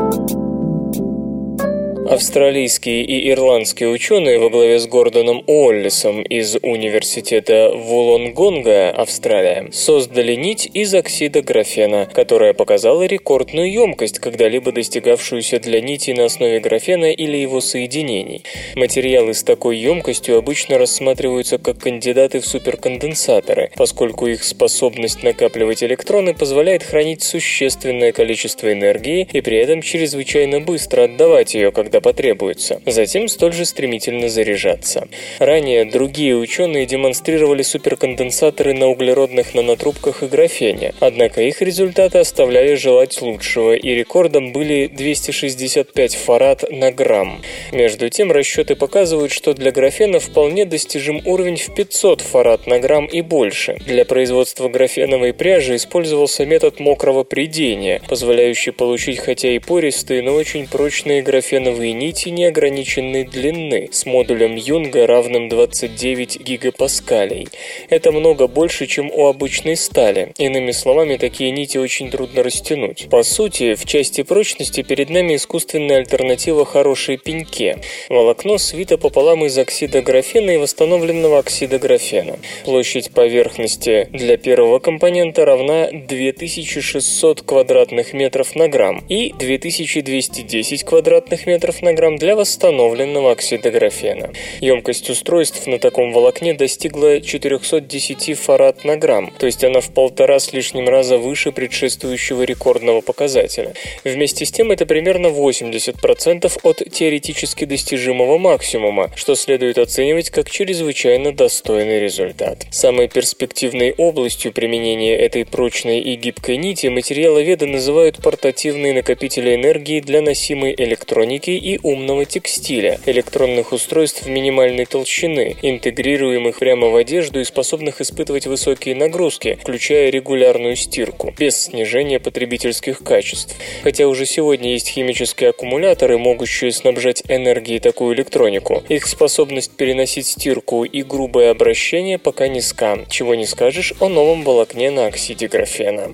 Австралийские 2.10 3.06
и 3.06 3.32
ирландские 3.32 3.90
ученые 3.90 4.38
во 4.38 4.50
главе 4.50 4.78
с 4.78 4.88
Гордоном 4.88 5.42
Уоллисом 5.48 6.22
из 6.22 6.56
университета 6.62 7.72
Вулонгонга, 7.74 8.92
Австралия, 8.92 9.70
создали 9.72 10.36
нить 10.36 10.70
из 10.74 10.94
оксида 10.94 11.42
графена, 11.42 12.10
которая 12.14 12.54
показала 12.54 13.04
рекордную 13.04 13.72
емкость, 13.72 14.20
когда-либо 14.20 14.74
достигавшуюся 14.74 15.60
для 15.60 15.80
нити 15.82 16.12
на 16.12 16.26
основе 16.26 16.60
графена 16.60 17.12
или 17.12 17.38
его 17.38 17.62
соединений. 17.62 18.44
Материалы 18.76 19.34
с 19.34 19.44
такой 19.44 19.78
емкостью 19.78 20.38
обычно 20.38 20.78
рассматриваются 20.78 21.58
как 21.58 21.78
кандидаты 21.80 22.42
в 22.42 22.46
суперконденсаторы, 22.46 23.72
поскольку 23.76 24.28
их 24.28 24.44
способность 24.44 25.24
накапливать 25.24 25.84
электроны 25.84 26.34
позволяет 26.34 26.84
хранить 26.84 27.24
существенное 27.24 28.12
количество 28.12 28.72
энергии 28.72 29.28
и 29.32 29.42
при 29.42 29.58
этом 29.58 29.82
чрезвычайно 29.82 30.60
быстро 30.60 31.06
отдавать 31.06 31.56
ее, 31.56 31.72
когда 31.72 31.93
потребуется, 32.02 32.82
затем 32.86 33.28
столь 33.28 33.54
же 33.54 33.66
стремительно 33.66 34.30
заряжаться. 34.30 35.08
Ранее 35.40 35.86
другие 35.86 36.36
ученые 36.36 36.86
демонстрировали 36.86 37.62
суперконденсаторы 37.62 38.74
на 38.74 38.88
углеродных 38.88 39.54
нанотрубках 39.54 40.24
и 40.24 40.28
графене, 40.28 40.94
однако 41.00 41.42
их 41.42 41.62
результаты 41.62 42.20
оставляли 42.20 42.76
желать 42.76 43.22
лучшего, 43.22 43.74
и 43.74 43.90
рекордом 43.90 44.52
были 44.52 44.88
265 44.88 46.16
фарад 46.16 46.64
на 46.72 46.92
грамм. 46.92 47.42
Между 47.72 48.10
тем, 48.10 48.32
расчеты 48.32 48.76
показывают, 48.76 49.32
что 49.32 49.54
для 49.54 49.72
графена 49.72 50.20
вполне 50.20 50.66
достижим 50.66 51.22
уровень 51.26 51.58
в 51.58 51.74
500 51.76 52.22
фарад 52.22 52.68
на 52.68 52.80
грамм 52.80 53.06
и 53.06 53.22
больше. 53.22 53.78
Для 53.86 54.06
производства 54.06 54.70
графеновой 54.70 55.34
пряжи 55.34 55.76
использовался 55.76 56.46
метод 56.46 56.80
мокрого 56.80 57.24
придения, 57.24 58.02
позволяющий 58.08 58.72
получить 58.72 59.20
хотя 59.20 59.50
и 59.50 59.60
пористые, 59.60 60.22
но 60.22 60.34
очень 60.34 60.68
прочные 60.68 61.22
графеновые 61.22 61.83
нити 61.92 62.30
неограниченной 62.30 63.26
длины 63.26 63.90
с 63.92 64.06
модулем 64.06 64.56
Юнга 64.56 65.06
равным 65.06 65.50
29 65.50 66.40
гигапаскалей. 66.40 67.48
Это 67.90 68.12
много 68.12 68.48
больше, 68.48 68.88
чем 68.88 69.12
у 69.12 69.28
обычной 69.28 69.76
стали. 69.76 70.34
Иными 70.38 70.72
словами, 70.72 71.18
такие 71.18 71.52
нити 71.52 71.78
очень 71.78 72.10
трудно 72.10 72.44
растянуть. 72.44 73.08
По 73.10 73.24
сути, 73.24 73.76
в 73.76 73.86
части 73.86 74.24
прочности 74.24 74.82
перед 74.84 75.10
нами 75.10 75.36
искусственная 75.36 75.98
альтернатива 75.98 76.66
хорошей 76.66 77.18
пеньке. 77.18 77.80
Волокно 78.10 78.58
свито 78.58 78.98
пополам 78.98 79.46
из 79.46 79.58
оксида 79.58 80.02
графена 80.02 80.52
и 80.52 80.58
восстановленного 80.58 81.40
оксида 81.40 81.80
графена. 81.80 82.38
Площадь 82.66 83.12
поверхности 83.12 84.08
для 84.12 84.38
первого 84.38 84.80
компонента 84.80 85.46
равна 85.46 85.90
2600 85.92 87.42
квадратных 87.42 88.14
метров 88.14 88.56
на 88.56 88.68
грамм 88.68 89.04
и 89.10 89.34
2210 89.34 90.84
квадратных 90.84 91.46
метров 91.46 91.73
на 91.82 91.94
грамм 91.94 92.18
для 92.18 92.36
восстановленного 92.36 93.32
оксида 93.32 93.72
графена. 93.72 94.32
Емкость 94.62 95.10
устройств 95.10 95.66
на 95.68 95.80
таком 95.80 96.14
волокне 96.14 96.54
достигла 96.54 97.22
410 97.22 98.38
фарад 98.38 98.84
на 98.84 98.98
грамм, 98.98 99.32
то 99.38 99.46
есть 99.46 99.64
она 99.64 99.82
в 99.82 99.90
полтора 99.92 100.40
с 100.40 100.54
лишним 100.54 100.88
раза 100.88 101.18
выше 101.18 101.52
предшествующего 101.52 102.44
рекордного 102.44 103.02
показателя. 103.02 103.74
Вместе 104.04 104.46
с 104.46 104.52
тем 104.52 104.72
это 104.72 104.86
примерно 104.86 105.28
80% 105.28 106.60
от 106.64 106.84
теоретически 106.92 107.66
достижимого 107.66 108.38
максимума, 108.38 109.12
что 109.16 109.36
следует 109.36 109.78
оценивать 109.78 110.30
как 110.30 110.50
чрезвычайно 110.50 111.32
достойный 111.34 112.00
результат. 112.00 112.66
Самой 112.72 113.08
перспективной 113.08 113.94
областью 113.98 114.52
применения 114.52 115.16
этой 115.16 115.46
прочной 115.46 116.00
и 116.00 116.16
гибкой 116.16 116.58
нити 116.58 116.88
материаловеды 116.88 117.66
называют 117.66 118.18
портативные 118.18 118.94
накопители 118.94 119.56
энергии 119.56 120.00
для 120.00 120.22
носимой 120.22 120.74
электроники 120.78 121.52
и 121.64 121.80
умного 121.82 122.26
текстиля, 122.26 123.00
электронных 123.06 123.72
устройств 123.72 124.28
минимальной 124.28 124.86
толщины, 124.86 125.56
интегрируемых 125.62 126.60
прямо 126.60 126.90
в 126.90 126.96
одежду 126.98 127.40
и 127.40 127.46
способных 127.46 128.02
испытывать 128.02 128.48
высокие 128.48 128.96
нагрузки, 128.96 129.58
включая 129.62 130.10
регулярную 130.10 130.76
стирку, 130.76 131.34
без 131.38 131.56
снижения 131.56 132.20
потребительских 132.20 133.00
качеств. 133.00 133.56
Хотя 133.82 134.08
уже 134.08 134.26
сегодня 134.26 134.74
есть 134.74 134.90
химические 134.90 135.52
аккумуляторы, 135.52 136.18
могущие 136.18 136.74
снабжать 136.74 137.24
энергией 137.30 137.80
такую 137.80 138.14
электронику, 138.16 138.84
их 138.90 139.08
способность 139.08 139.72
переносить 139.78 140.28
стирку 140.28 140.84
и 140.84 141.02
грубое 141.02 141.52
обращение 141.52 142.18
пока 142.18 142.50
низка, 142.50 143.00
чего 143.10 143.36
не 143.36 143.46
скажешь 143.46 143.94
о 144.02 144.10
новом 144.10 144.44
волокне 144.44 144.92
на 144.92 145.06
оксиде 145.06 145.48
графена. 145.48 146.14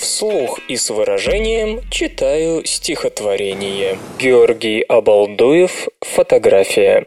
Вслух 0.00 0.60
и 0.68 0.76
с 0.76 0.90
выражением 0.90 1.80
читаю 1.90 2.64
стихотворение. 2.64 3.98
Георгий 4.20 4.80
Обалдуев. 4.82 5.88
Фотография. 6.02 7.06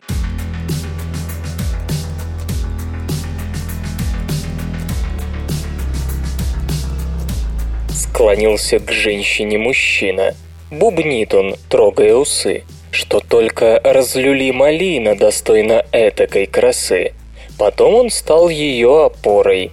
Склонился 7.93 8.79
к 8.79 8.91
женщине 8.91 9.57
мужчина. 9.57 10.35
Бубнит 10.69 11.33
он, 11.33 11.55
трогая 11.69 12.15
усы, 12.15 12.63
что 12.91 13.21
только 13.21 13.79
разлюли 13.85 14.51
малина 14.51 15.15
достойна 15.15 15.85
этакой 15.93 16.45
красы. 16.45 17.13
Потом 17.57 17.95
он 17.95 18.09
стал 18.09 18.49
ее 18.49 19.05
опорой, 19.05 19.71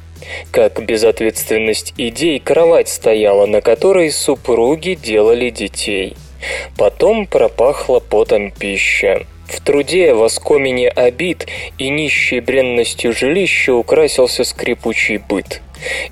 как 0.50 0.84
безответственность 0.84 1.94
идей 1.96 2.38
кровать 2.38 2.88
стояла, 2.88 3.46
на 3.46 3.60
которой 3.60 4.10
супруги 4.10 4.94
делали 4.94 5.50
детей. 5.50 6.16
Потом 6.76 7.26
пропахла 7.26 8.00
потом 8.00 8.50
пища. 8.50 9.26
В 9.48 9.60
труде, 9.62 10.12
в 10.12 10.22
оскомине 10.22 10.90
обид 10.90 11.46
и 11.78 11.88
нищей 11.88 12.40
бренностью 12.40 13.14
жилища 13.14 13.75
украсился 13.75 14.44
скрипучий 14.44 15.16
быт. 15.16 15.62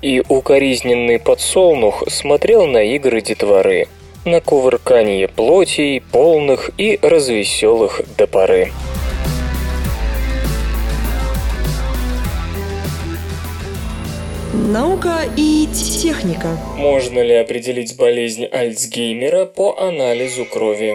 И 0.01 0.23
укоризненный 0.27 1.19
подсолнух 1.19 2.03
смотрел 2.07 2.65
на 2.65 2.83
игры 2.83 3.21
детворы, 3.21 3.87
на 4.25 4.41
кувырканье 4.41 5.27
плотей, 5.27 6.01
полных 6.01 6.71
и 6.77 6.97
развеселых 7.01 8.01
до 8.17 8.27
поры. 8.27 8.71
Наука 14.67 15.21
и 15.37 15.65
техника. 15.67 16.57
Можно 16.75 17.23
ли 17.23 17.33
определить 17.35 17.95
болезнь 17.95 18.43
Альцгеймера 18.43 19.45
по 19.45 19.79
анализу 19.79 20.43
крови? 20.43 20.93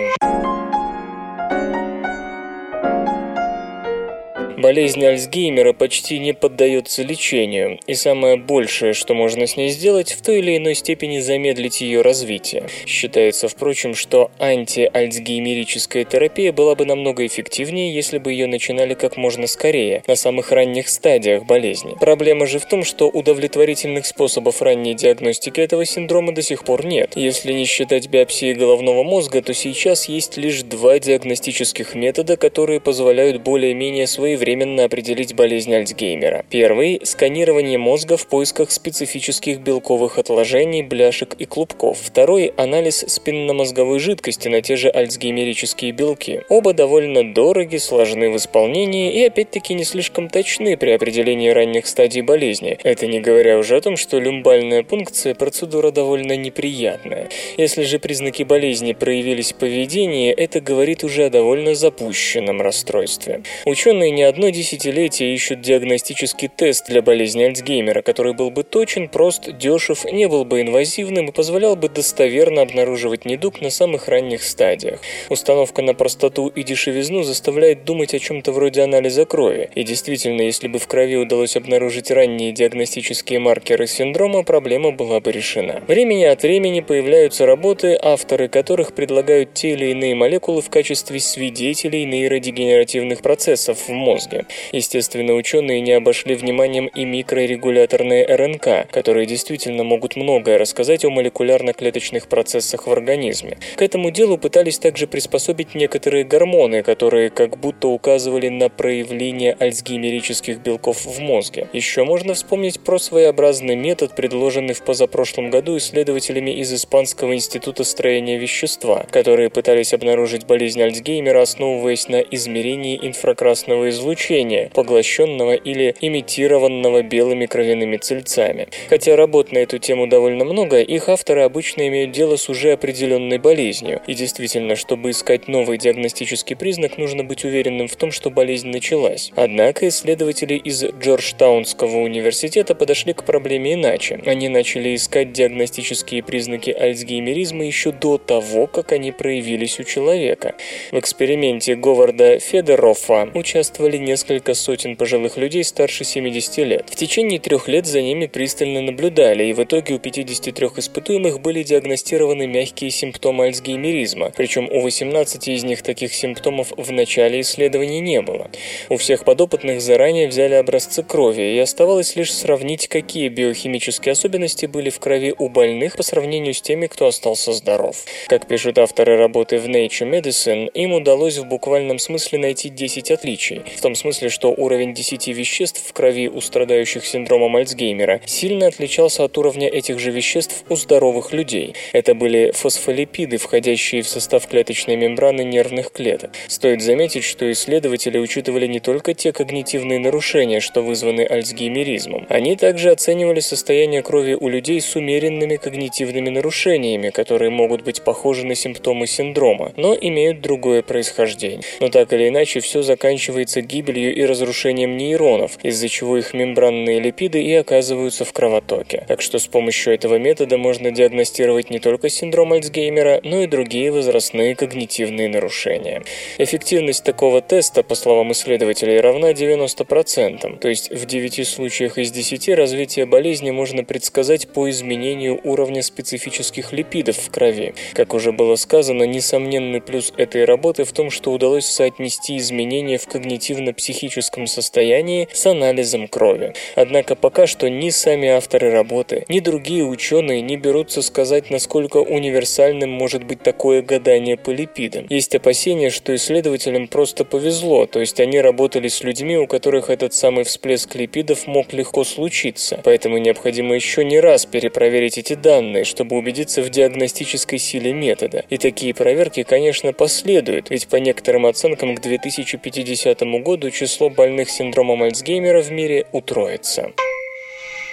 Болезнь 4.63 5.05
Альцгеймера 5.05 5.73
почти 5.73 6.21
не 6.21 6.35
поддается 6.35 7.03
лечению, 7.03 7.81
и 7.89 7.95
самое 7.95 8.37
большее, 8.37 8.93
что 8.93 9.13
можно 9.13 9.49
с 9.49 9.57
ней 9.57 9.71
сделать, 9.71 10.13
в 10.13 10.23
той 10.23 10.39
или 10.39 10.57
иной 10.57 10.77
степени 10.77 11.19
замедлить 11.19 11.81
ее 11.81 12.01
развитие. 12.03 12.69
Считается, 12.87 13.49
впрочем, 13.49 13.97
что 13.97 14.31
антиальцгеймерическая 14.39 16.05
терапия 16.05 16.53
была 16.53 16.77
бы 16.77 16.85
намного 16.85 17.27
эффективнее, 17.27 17.93
если 17.93 18.19
бы 18.19 18.31
ее 18.31 18.47
начинали 18.47 18.95
как 18.95 19.17
можно 19.17 19.49
скорее, 19.49 20.05
на 20.07 20.15
самых 20.15 20.53
ранних 20.53 20.89
стадиях 20.89 21.45
болезни. 21.45 21.97
Проблема 21.99 22.47
же 22.47 22.61
в 22.61 22.67
том, 22.67 22.85
что 22.85 23.09
удовлетворительных 23.09 24.07
способов 24.07 24.63
ранней 24.63 24.95
диагностики 24.95 25.59
этого 25.59 25.85
синдрома 25.85 26.33
до 26.33 26.43
сих 26.43 26.63
пор 26.63 26.87
нет. 26.87 27.17
Если 27.17 27.53
не 27.53 27.65
считать 27.65 28.07
биопсии 28.07 28.53
головного 28.53 29.03
мозга, 29.03 29.43
то 29.43 29.55
сейчас 29.55 30.09
есть 30.09 30.37
лишь 30.37 30.63
два 30.63 31.01
диагностических 31.01 31.97
метода, 31.97 32.37
которые 32.37 32.79
позволяют 32.79 33.43
более-менее 33.43 34.07
своевременно 34.07 34.52
своевременно 34.53 34.85
определить 34.85 35.35
болезнь 35.35 35.75
Альцгеймера. 35.75 36.45
Первый– 36.51 37.01
сканирование 37.05 37.79
мозга 37.79 38.17
в 38.17 38.27
поисках 38.27 38.71
специфических 38.71 39.61
белковых 39.61 40.19
отложений, 40.19 40.83
бляшек 40.83 41.35
и 41.39 41.47
клубков. 41.47 41.99
Второй– 42.03 42.53
анализ 42.57 43.05
спинномозговой 43.09 43.99
жидкости 43.99 44.49
на 44.49 44.61
те 44.61 44.77
же 44.77 44.91
альцгеймерические 44.91 45.93
белки. 45.93 46.43
Оба 46.51 46.75
довольно 46.75 47.33
дороги, 47.33 47.79
сложны 47.79 48.31
в 48.31 48.37
исполнении 48.37 49.13
и 49.15 49.25
опять-таки 49.25 49.75
не 49.75 49.85
слишком 49.85 50.29
точны 50.29 50.77
при 50.77 50.91
определении 50.91 51.49
ранних 51.49 51.87
стадий 51.87 52.23
болезни. 52.23 52.79
Это 52.83 53.07
не 53.07 53.21
говоря 53.21 53.59
уже 53.59 53.77
о 53.77 53.81
том, 53.81 53.97
что 53.97 54.19
люмбальная 54.19 54.83
пункция– 54.83 55.35
процедура 55.43 55.91
довольно 55.91 56.37
неприятная. 56.37 57.29
Если 57.57 57.85
же 57.85 57.99
признаки 57.99 58.43
болезни 58.43 58.93
проявились 58.93 59.53
в 59.53 59.57
поведении, 59.57 60.31
это 60.31 60.61
говорит 60.61 61.05
уже 61.05 61.27
о 61.27 61.31
довольно 61.31 61.75
запущенном 61.75 62.61
расстройстве. 62.61 63.43
Ученые 63.65 64.11
не 64.11 64.23
одно 64.23 64.42
десятилетие 64.51 65.35
ищут 65.35 65.61
диагностический 65.61 66.49
тест 66.49 66.87
для 66.89 67.03
болезни 67.03 67.45
Альцгеймера, 67.45 68.03
который 68.03 68.33
был 68.33 68.51
бы 68.51 68.63
точен, 68.63 69.09
прост, 69.09 69.57
дешев, 69.59 70.05
не 70.05 70.27
был 70.27 70.45
бы 70.45 70.63
инвазивным 70.63 71.29
и 71.29 71.33
позволял 71.33 71.77
бы 71.77 71.89
достоверно 71.89 72.63
обнаруживать 72.63 73.25
недуг 73.25 73.61
на 73.61 73.71
самых 73.71 74.09
ранних 74.09 74.43
стадиях. 74.43 75.01
Установка 75.29 75.83
на 75.83 75.95
простоту 75.95 76.49
и 76.49 76.63
дешевизну 76.63 77.23
заставляет 77.23 77.85
думать 77.85 78.15
о 78.15 78.19
чем-то 78.19 78.53
вроде 78.53 78.83
анализа 78.83 79.27
крови. 79.27 79.71
И 79.75 79.85
действительно, 79.85 80.43
если 80.43 80.67
бы 80.67 80.79
в 80.79 80.87
крови 80.87 81.17
удалось 81.17 81.57
обнаружить 81.57 82.11
ранние 82.11 82.53
диагностические 82.53 83.39
маркеры 83.39 83.87
синдрома, 83.87 84.43
проблема 84.43 84.91
была 84.91 85.21
бы 85.21 85.31
решена. 85.31 85.83
Времени 85.87 86.25
от 86.25 86.43
времени 86.43 86.81
появляются 86.81 87.47
работы, 87.47 87.99
авторы 88.01 88.49
которых 88.49 88.95
предлагают 88.95 89.55
те 89.55 89.73
или 89.73 89.91
иные 89.91 90.15
молекулы 90.15 90.63
в 90.63 90.71
качестве 90.71 91.21
свидетелей 91.21 92.05
нейродегенеративных 92.07 93.23
процессов 93.23 93.79
в 93.87 93.93
мозге 93.93 94.32
мозге. 94.33 94.47
Естественно, 94.73 95.35
ученые 95.35 95.81
не 95.81 95.93
обошли 95.93 96.35
вниманием 96.35 96.87
и 96.87 97.05
микрорегуляторные 97.05 98.25
РНК, 98.25 98.91
которые 98.91 99.27
действительно 99.27 99.85
могут 99.85 100.17
многое 100.17 100.59
рассказать 100.59 101.05
о 101.05 101.11
молекулярно-клеточных 101.11 102.29
процессах 102.29 102.87
в 102.87 102.93
организме. 102.93 103.59
К 103.77 103.83
этому 103.83 104.11
делу 104.11 104.39
пытались 104.39 104.79
также 104.79 105.07
приспособить 105.07 105.75
некоторые 105.75 106.25
гормоны, 106.25 106.83
которые 106.83 107.31
как 107.31 107.59
будто 107.59 107.89
указывали 107.89 108.49
на 108.49 108.69
проявление 108.69 109.57
альцгеймерических 109.59 110.59
белков 110.59 111.05
в 111.05 111.21
мозге. 111.21 111.69
Еще 111.73 112.05
можно 112.05 112.35
вспомнить 112.35 112.81
про 112.81 112.99
своеобразный 112.99 113.77
метод, 113.77 114.15
предложенный 114.15 114.75
в 114.75 114.83
позапрошлом 114.83 115.51
году 115.51 115.77
исследователями 115.77 116.51
из 116.51 116.73
Испанского 116.73 117.35
института 117.35 117.85
строения 117.85 118.39
вещества, 118.39 119.07
которые 119.11 119.51
пытались 119.51 119.93
обнаружить 119.93 120.47
болезнь 120.47 120.83
Альцгеймера, 120.83 121.43
основываясь 121.43 122.09
на 122.09 122.21
измерении 122.21 122.99
инфракрасного 123.03 123.91
излучения 123.91 124.12
излучения, 124.13 124.71
поглощенного 124.75 125.55
или 125.55 125.95
имитированного 126.01 127.03
белыми 127.03 127.47
кровяными 127.47 127.97
цельцами. 127.97 128.69
Хотя 128.89 129.17
работ 129.17 129.53
на 129.53 129.59
эту 129.59 129.79
тему 129.79 130.07
довольно 130.07 130.45
много, 130.45 130.81
их 130.81 131.09
авторы 131.09 131.43
обычно 131.43 131.89
имеют 131.89 132.13
дело 132.13 132.37
с 132.37 132.49
уже 132.49 132.73
определенной 132.73 133.39
болезнью. 133.39 134.03
И 134.07 134.15
действительно, 134.15 134.77
чтобы 134.77 135.11
искать 135.11 135.49
новый 135.49 135.79
диагностический 135.79 136.57
признак, 136.57 136.99
нужно 136.99 137.25
быть 137.25 137.45
уверенным 137.45 137.89
в 137.89 137.97
том, 137.97 138.13
что 138.13 138.31
болезнь 138.31 138.69
началась. 138.69 139.33
Однако 139.35 139.89
исследователи 139.89 140.55
из 140.55 140.85
Джорджтаунского 140.85 141.99
университета 141.99 142.75
подошли 142.75 143.15
к 143.15 143.25
проблеме 143.25 143.75
иначе. 143.75 144.21
Они 144.27 144.49
начали 144.49 144.95
искать 144.95 145.33
диагностические 145.33 146.23
признаки 146.23 146.71
альцгеймеризма 146.71 147.65
еще 147.65 147.93
до 147.93 148.19
того, 148.19 148.67
как 148.67 148.93
они 148.93 149.13
проявились 149.13 149.81
у 149.81 149.85
человека. 149.85 150.55
В 150.91 150.99
эксперименте 150.99 151.77
Говарда 151.77 152.39
Федерофа 152.39 153.31
участвовали 153.35 154.02
несколько 154.03 154.55
сотен 154.55 154.97
пожилых 154.97 155.37
людей 155.37 155.65
старше 155.65 156.05
70 156.05 156.59
лет. 156.59 156.91
В 156.91 156.97
течение 156.97 157.39
трех 157.39 157.69
лет 157.69 157.87
за 157.87 158.03
ними 158.03 158.27
пристально 158.27 158.83
наблюдали, 158.83 159.45
и 159.45 159.53
в 159.53 159.63
итоге 159.63 159.95
у 159.95 159.99
53 159.99 160.69
испытуемых 160.77 161.41
были 161.41 161.63
диагностированы 161.63 162.47
мягкие 162.47 162.91
симптомы 162.91 163.47
альцгеймеризма, 163.47 164.33
причем 164.37 164.69
у 164.71 164.81
18 164.81 165.49
из 165.49 165.65
них 165.65 165.83
таких 165.83 166.13
симптомов 166.15 166.73
в 166.77 166.93
начале 166.93 167.41
исследований 167.41 168.01
не 168.01 168.21
было. 168.21 168.51
У 168.89 168.97
всех 168.97 169.25
подопытных 169.25 169.81
заранее 169.81 170.29
взяли 170.29 170.55
образцы 170.55 171.03
крови, 171.03 171.55
и 171.55 171.59
оставалось 171.59 172.17
лишь 172.17 172.33
сравнить, 172.33 172.89
какие 172.89 173.29
биохимические 173.29 174.13
особенности 174.13 174.67
были 174.67 174.91
в 174.91 174.99
крови 175.01 175.35
у 175.39 175.49
больных 175.49 175.97
по 175.97 176.03
сравнению 176.03 176.55
с 176.55 176.63
теми, 176.63 176.87
кто 176.87 177.07
остался 177.07 177.53
здоров. 177.53 178.05
Как 178.29 178.47
пишут 178.47 178.79
авторы 178.79 179.17
работы 179.17 179.59
в 179.59 179.67
Nature 179.67 180.11
Medicine, 180.11 180.71
им 180.75 180.93
удалось 180.93 181.39
в 181.39 181.47
буквальном 181.47 181.99
смысле 181.99 182.39
найти 182.39 182.69
10 182.69 183.11
отличий. 183.11 183.63
В 183.77 183.81
том 183.81 183.92
смысле, 183.95 184.29
что 184.29 184.49
уровень 184.49 184.95
10 184.95 185.29
веществ 185.29 185.83
в 185.87 185.93
крови 185.93 186.29
у 186.29 186.41
страдающих 186.41 187.05
синдромом 187.05 187.57
Альцгеймера 187.57 188.21
сильно 188.27 188.67
отличался 188.67 189.25
от 189.25 189.37
уровня 189.39 189.69
этих 189.69 189.99
же 189.99 190.11
веществ 190.11 190.65
у 190.69 190.77
здоровых 190.77 191.33
людей. 191.33 191.75
Это 191.93 192.15
были 192.15 192.53
фосфолипиды, 192.53 193.37
входящие 193.37 194.03
в 194.03 194.09
состав 194.09 194.47
клеточной 194.47 194.97
мембраны 194.97 195.43
нервных 195.45 195.93
клеток. 195.93 196.31
Стоит 196.49 196.83
заметить, 196.83 197.25
что 197.25 197.51
исследователи 197.51 198.19
учитывали 198.19 198.67
не 198.67 198.81
только 198.81 199.15
те 199.15 199.33
когнитивные 199.33 199.99
нарушения, 199.99 200.61
что 200.61 200.83
вызваны 200.83 201.23
альцгеймеризмом. 201.23 202.27
Они 202.29 202.57
также 202.57 202.91
оценивали 202.91 203.41
состояние 203.41 204.03
крови 204.03 204.35
у 204.35 204.49
людей 204.49 204.81
с 204.81 204.97
умеренными 204.97 205.57
когнитивными 205.57 206.31
нарушениями, 206.31 207.11
которые 207.11 207.51
могут 207.51 207.83
быть 207.83 208.03
похожи 208.03 208.47
на 208.47 208.55
симптомы 208.55 209.07
синдрома, 209.07 209.73
но 209.77 209.97
имеют 210.01 210.41
другое 210.41 210.83
происхождение. 210.83 211.63
Но 211.81 211.89
так 211.89 212.13
или 212.13 212.29
иначе, 212.29 212.61
все 212.61 212.83
заканчивается 212.83 213.61
гибелью 213.61 213.82
и 213.91 214.25
разрушением 214.25 214.97
нейронов, 214.97 215.59
из-за 215.63 215.89
чего 215.89 216.17
их 216.17 216.35
мембранные 216.35 217.01
липиды 217.01 217.43
и 217.43 217.55
оказываются 217.55 218.25
в 218.25 218.33
кровотоке. 218.33 219.05
Так 219.09 219.21
что 219.23 219.39
с 219.39 219.47
помощью 219.47 219.95
этого 219.95 220.17
метода 220.17 220.59
можно 220.59 220.91
диагностировать 220.91 221.71
не 221.71 221.81
только 221.81 222.09
синдром 222.09 222.53
Альцгеймера, 222.53 223.21
но 223.25 223.43
и 223.43 223.47
другие 223.47 223.91
возрастные 223.91 224.55
когнитивные 224.55 225.29
нарушения. 225.29 226.03
Эффективность 226.39 227.05
такого 227.05 227.41
теста, 227.41 227.83
по 227.83 227.95
словам 227.95 228.33
исследователей, 228.33 229.01
равна 229.01 229.33
90%, 229.33 230.59
то 230.59 230.69
есть 230.69 230.91
в 230.91 231.07
9 231.07 231.49
случаях 231.49 231.99
из 231.99 232.13
10 232.13 232.51
развитие 232.51 233.07
болезни 233.07 233.51
можно 233.51 233.85
предсказать 233.85 234.49
по 234.49 234.71
изменению 234.71 235.41
уровня 235.43 235.83
специфических 235.83 236.73
липидов 236.73 237.17
в 237.17 237.31
крови. 237.31 237.75
Как 237.95 238.15
уже 238.15 238.33
было 238.33 238.57
сказано, 238.57 239.05
несомненный 239.05 239.81
плюс 239.81 240.13
этой 240.17 240.45
работы 240.45 240.85
в 240.85 240.93
том, 240.93 241.11
что 241.11 241.33
удалось 241.33 241.67
соотнести 241.67 242.37
изменения 242.37 242.99
в 242.99 243.07
когнитивном 243.07 243.72
когнитивно-психическом 243.73 244.47
состоянии 244.47 245.29
с 245.33 245.47
анализом 245.47 246.09
крови. 246.09 246.55
Однако 246.75 247.15
пока 247.15 247.47
что 247.47 247.69
ни 247.69 247.91
сами 247.91 248.29
авторы 248.29 248.71
работы, 248.71 249.25
ни 249.29 249.41
другие 249.41 249.85
ученые 249.85 250.41
не 250.41 250.57
берутся 250.57 251.03
сказать, 251.03 251.51
насколько 251.51 251.99
универсальным 251.99 252.91
может 252.91 253.25
быть 253.25 253.43
такое 253.43 253.83
гадание 253.83 254.37
по 254.37 254.51
липидам. 254.51 255.07
Есть 255.09 255.35
опасения, 255.35 255.91
что 255.91 256.15
исследователям 256.15 256.89
просто 256.89 257.25
повезло, 257.25 257.87
то 257.87 258.01
есть 258.01 258.21
они 258.21 258.41
работали 258.41 258.89
с 258.89 259.03
людьми, 259.03 259.37
у 259.37 259.47
которых 259.47 259.91
этот 259.91 260.15
самый 260.15 260.45
всплеск 260.45 260.95
липидов 260.95 261.47
мог 261.47 261.73
легко 261.73 262.05
случиться. 262.05 262.81
Поэтому 262.85 263.19
необходимо 263.19 263.75
еще 263.75 264.05
не 264.05 264.21
раз 264.21 264.47
перепроверить 264.47 265.19
эти 265.19 265.35
данные, 265.35 265.85
чтобы 265.85 266.17
убедиться 266.17 266.63
в 266.63 266.71
диагностической 266.71 267.59
силе 267.59 267.93
метода. 267.93 268.45
И 268.51 268.59
такие 268.59 268.95
проверки, 268.95 269.43
конечно, 269.43 269.93
последуют, 269.93 270.71
ведь 270.71 270.89
по 270.89 270.97
некоторым 270.97 271.47
оценкам 271.47 271.97
к 271.97 272.01
2050 272.01 273.23
году 273.43 273.62
году 273.63 273.71
число 273.71 274.11
больных 274.11 274.51
синдромом 274.51 275.05
Альцгеймера 275.05 275.63
в 275.63 275.71
мире 275.71 276.05
утроится. 276.11 276.91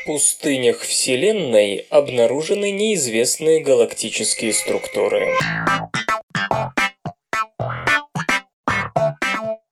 В 0.02 0.06
пустынях 0.08 0.80
Вселенной 0.80 1.86
обнаружены 1.92 2.72
неизвестные 2.72 3.62
галактические 3.62 4.52
структуры. 4.52 5.28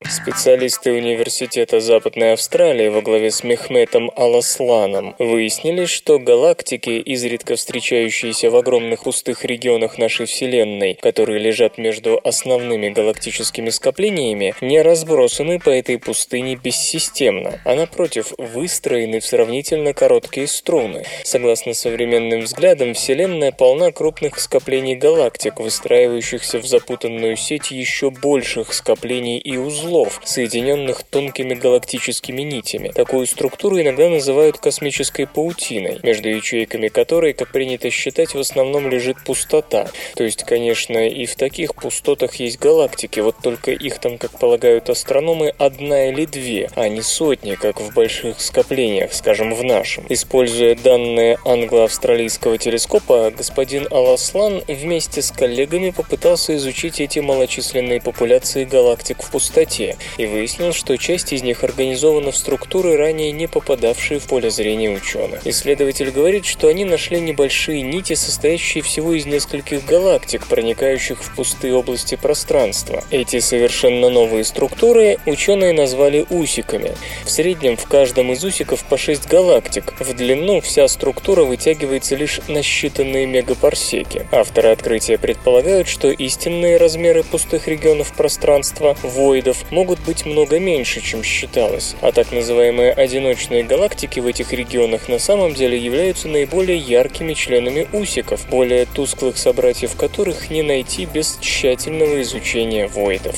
Специалисты 0.09 0.93
Университета 0.93 1.81
Западной 1.81 2.33
Австралии 2.33 2.87
во 2.87 3.01
главе 3.01 3.29
с 3.29 3.43
Мехметом 3.43 4.09
Аласланом 4.15 5.15
выяснили, 5.19 5.83
что 5.85 6.17
галактики, 6.17 6.91
изредка 6.91 7.57
встречающиеся 7.57 8.49
в 8.49 8.55
огромных 8.55 9.03
пустых 9.03 9.43
регионах 9.43 9.97
нашей 9.97 10.25
Вселенной, 10.25 10.93
которые 10.93 11.39
лежат 11.39 11.77
между 11.77 12.19
основными 12.23 12.87
галактическими 12.89 13.69
скоплениями, 13.69 14.55
не 14.61 14.81
разбросаны 14.81 15.59
по 15.59 15.69
этой 15.69 15.99
пустыне 15.99 16.55
бессистемно, 16.55 17.59
а 17.65 17.75
напротив, 17.75 18.31
выстроены 18.37 19.19
в 19.19 19.25
сравнительно 19.25 19.93
короткие 19.93 20.47
струны. 20.47 21.03
Согласно 21.23 21.73
современным 21.73 22.41
взглядам, 22.41 22.93
Вселенная 22.93 23.51
полна 23.51 23.91
крупных 23.91 24.39
скоплений 24.39 24.95
галактик, 24.95 25.59
выстраивающихся 25.59 26.59
в 26.59 26.65
запутанную 26.65 27.35
сеть 27.35 27.71
еще 27.71 28.09
больших 28.09 28.73
скоплений 28.73 29.37
и 29.37 29.57
узлов, 29.57 29.96
соединенных 30.23 31.03
тонкими 31.03 31.53
галактическими 31.53 32.41
нитями. 32.41 32.89
Такую 32.89 33.25
структуру 33.25 33.79
иногда 33.79 34.09
называют 34.09 34.57
космической 34.57 35.25
паутиной, 35.25 35.99
между 36.03 36.29
ячейками 36.29 36.87
которой, 36.89 37.33
как 37.33 37.51
принято 37.51 37.89
считать, 37.89 38.33
в 38.33 38.39
основном 38.39 38.89
лежит 38.89 39.17
пустота. 39.23 39.89
То 40.15 40.23
есть, 40.23 40.43
конечно, 40.43 41.07
и 41.07 41.25
в 41.25 41.35
таких 41.35 41.75
пустотах 41.75 42.35
есть 42.35 42.59
галактики, 42.59 43.19
вот 43.19 43.37
только 43.41 43.71
их 43.71 43.99
там, 43.99 44.17
как 44.17 44.39
полагают 44.39 44.89
астрономы, 44.89 45.53
одна 45.57 46.09
или 46.09 46.25
две, 46.25 46.69
а 46.75 46.87
не 46.87 47.01
сотни, 47.01 47.55
как 47.55 47.79
в 47.79 47.93
больших 47.93 48.41
скоплениях, 48.41 49.13
скажем, 49.13 49.53
в 49.53 49.63
нашем. 49.63 50.05
Используя 50.09 50.75
данные 50.75 51.37
англо-австралийского 51.45 52.57
телескопа, 52.57 53.31
господин 53.35 53.87
Аласлан 53.91 54.61
вместе 54.67 55.21
с 55.21 55.31
коллегами 55.31 55.91
попытался 55.91 56.55
изучить 56.55 56.99
эти 56.99 57.19
малочисленные 57.19 58.01
популяции 58.01 58.65
галактик 58.65 59.23
в 59.23 59.31
пустоте 59.31 59.86
и 60.17 60.25
выяснил, 60.25 60.73
что 60.73 60.97
часть 60.97 61.33
из 61.33 61.43
них 61.43 61.63
организована 61.63 62.31
в 62.31 62.37
структуры, 62.37 62.97
ранее 62.97 63.31
не 63.31 63.47
попадавшие 63.47 64.19
в 64.19 64.25
поле 64.25 64.49
зрения 64.49 64.89
ученых. 64.89 65.45
Исследователь 65.45 66.11
говорит, 66.11 66.45
что 66.45 66.67
они 66.67 66.85
нашли 66.85 67.19
небольшие 67.19 67.81
нити, 67.81 68.13
состоящие 68.13 68.83
всего 68.83 69.13
из 69.13 69.25
нескольких 69.25 69.85
галактик, 69.85 70.47
проникающих 70.47 71.23
в 71.23 71.35
пустые 71.35 71.73
области 71.73 72.15
пространства. 72.15 73.03
Эти 73.11 73.39
совершенно 73.39 74.09
новые 74.09 74.43
структуры 74.43 75.17
ученые 75.25 75.73
назвали 75.73 76.25
усиками. 76.29 76.95
В 77.23 77.29
среднем 77.29 77.77
в 77.77 77.85
каждом 77.85 78.31
из 78.31 78.43
усиков 78.43 78.83
по 78.85 78.97
6 78.97 79.27
галактик. 79.27 79.93
В 79.99 80.13
длину 80.13 80.61
вся 80.61 80.87
структура 80.87 81.43
вытягивается 81.43 82.15
лишь 82.15 82.39
на 82.47 82.59
считанные 82.59 83.25
мегапарсеки. 83.25 84.27
Авторы 84.31 84.69
открытия 84.69 85.17
предполагают, 85.17 85.87
что 85.87 86.09
истинные 86.09 86.77
размеры 86.77 87.23
пустых 87.23 87.67
регионов 87.67 88.13
пространства, 88.13 88.97
воидов, 89.03 89.65
могут 89.77 89.99
быть 89.99 90.25
много 90.25 90.57
меньше, 90.57 91.01
чем 91.01 91.21
считалось, 91.21 91.93
а 92.01 92.11
так 92.11 92.31
называемые 92.31 92.91
одиночные 92.91 93.63
галактики 93.63 94.19
в 94.19 94.25
этих 94.25 94.51
регионах 94.51 95.07
на 95.07 95.19
самом 95.19 95.53
деле 95.53 95.77
являются 95.77 96.27
наиболее 96.27 96.79
яркими 96.79 97.35
членами 97.35 97.87
усиков, 97.93 98.49
более 98.49 98.87
тусклых 98.87 99.37
собратьев 99.37 99.95
которых 99.95 100.49
не 100.49 100.63
найти 100.63 101.05
без 101.05 101.37
тщательного 101.41 102.23
изучения 102.23 102.87
воидов. 102.87 103.35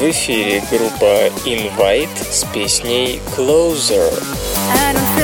В 0.00 0.10
эфире 0.10 0.62
группа 0.70 1.26
Invite 1.44 2.08
с 2.30 2.44
песней 2.54 3.20
Closer. 3.36 4.10
I 4.70 4.94
don't 4.94 5.21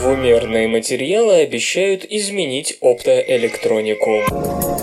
Двумерные 0.00 0.66
материалы 0.66 1.42
обещают 1.42 2.06
изменить 2.08 2.78
оптоэлектронику. 2.80 4.79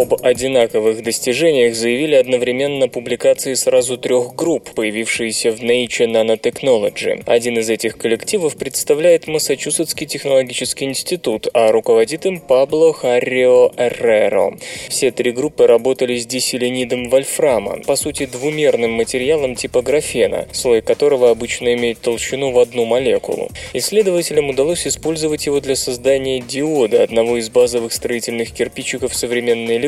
Об 0.00 0.14
одинаковых 0.22 1.02
достижениях 1.02 1.74
заявили 1.74 2.14
одновременно 2.14 2.88
публикации 2.88 3.54
сразу 3.54 3.98
трех 3.98 4.32
групп, 4.36 4.70
появившиеся 4.76 5.50
в 5.50 5.60
Nature 5.60 6.06
Nanotechnology. 6.06 7.24
Один 7.26 7.58
из 7.58 7.68
этих 7.68 7.98
коллективов 7.98 8.56
представляет 8.56 9.26
Массачусетский 9.26 10.06
технологический 10.06 10.84
институт, 10.84 11.48
а 11.52 11.72
руководит 11.72 12.26
им 12.26 12.38
Пабло 12.38 12.92
Харрио 12.92 13.72
Эрреро. 13.76 14.56
Все 14.88 15.10
три 15.10 15.32
группы 15.32 15.66
работали 15.66 16.16
с 16.16 16.26
диселенидом 16.26 17.08
вольфрама, 17.08 17.80
по 17.84 17.96
сути 17.96 18.26
двумерным 18.26 18.92
материалом 18.92 19.56
типа 19.56 19.82
графена, 19.82 20.46
слой 20.52 20.80
которого 20.80 21.30
обычно 21.30 21.74
имеет 21.74 22.00
толщину 22.00 22.52
в 22.52 22.60
одну 22.60 22.84
молекулу. 22.84 23.50
Исследователям 23.72 24.48
удалось 24.48 24.86
использовать 24.86 25.46
его 25.46 25.58
для 25.58 25.74
создания 25.74 26.38
диода, 26.38 27.02
одного 27.02 27.36
из 27.36 27.50
базовых 27.50 27.92
строительных 27.92 28.52
кирпичиков 28.52 29.12
современной 29.12 29.74
электроники. 29.74 29.87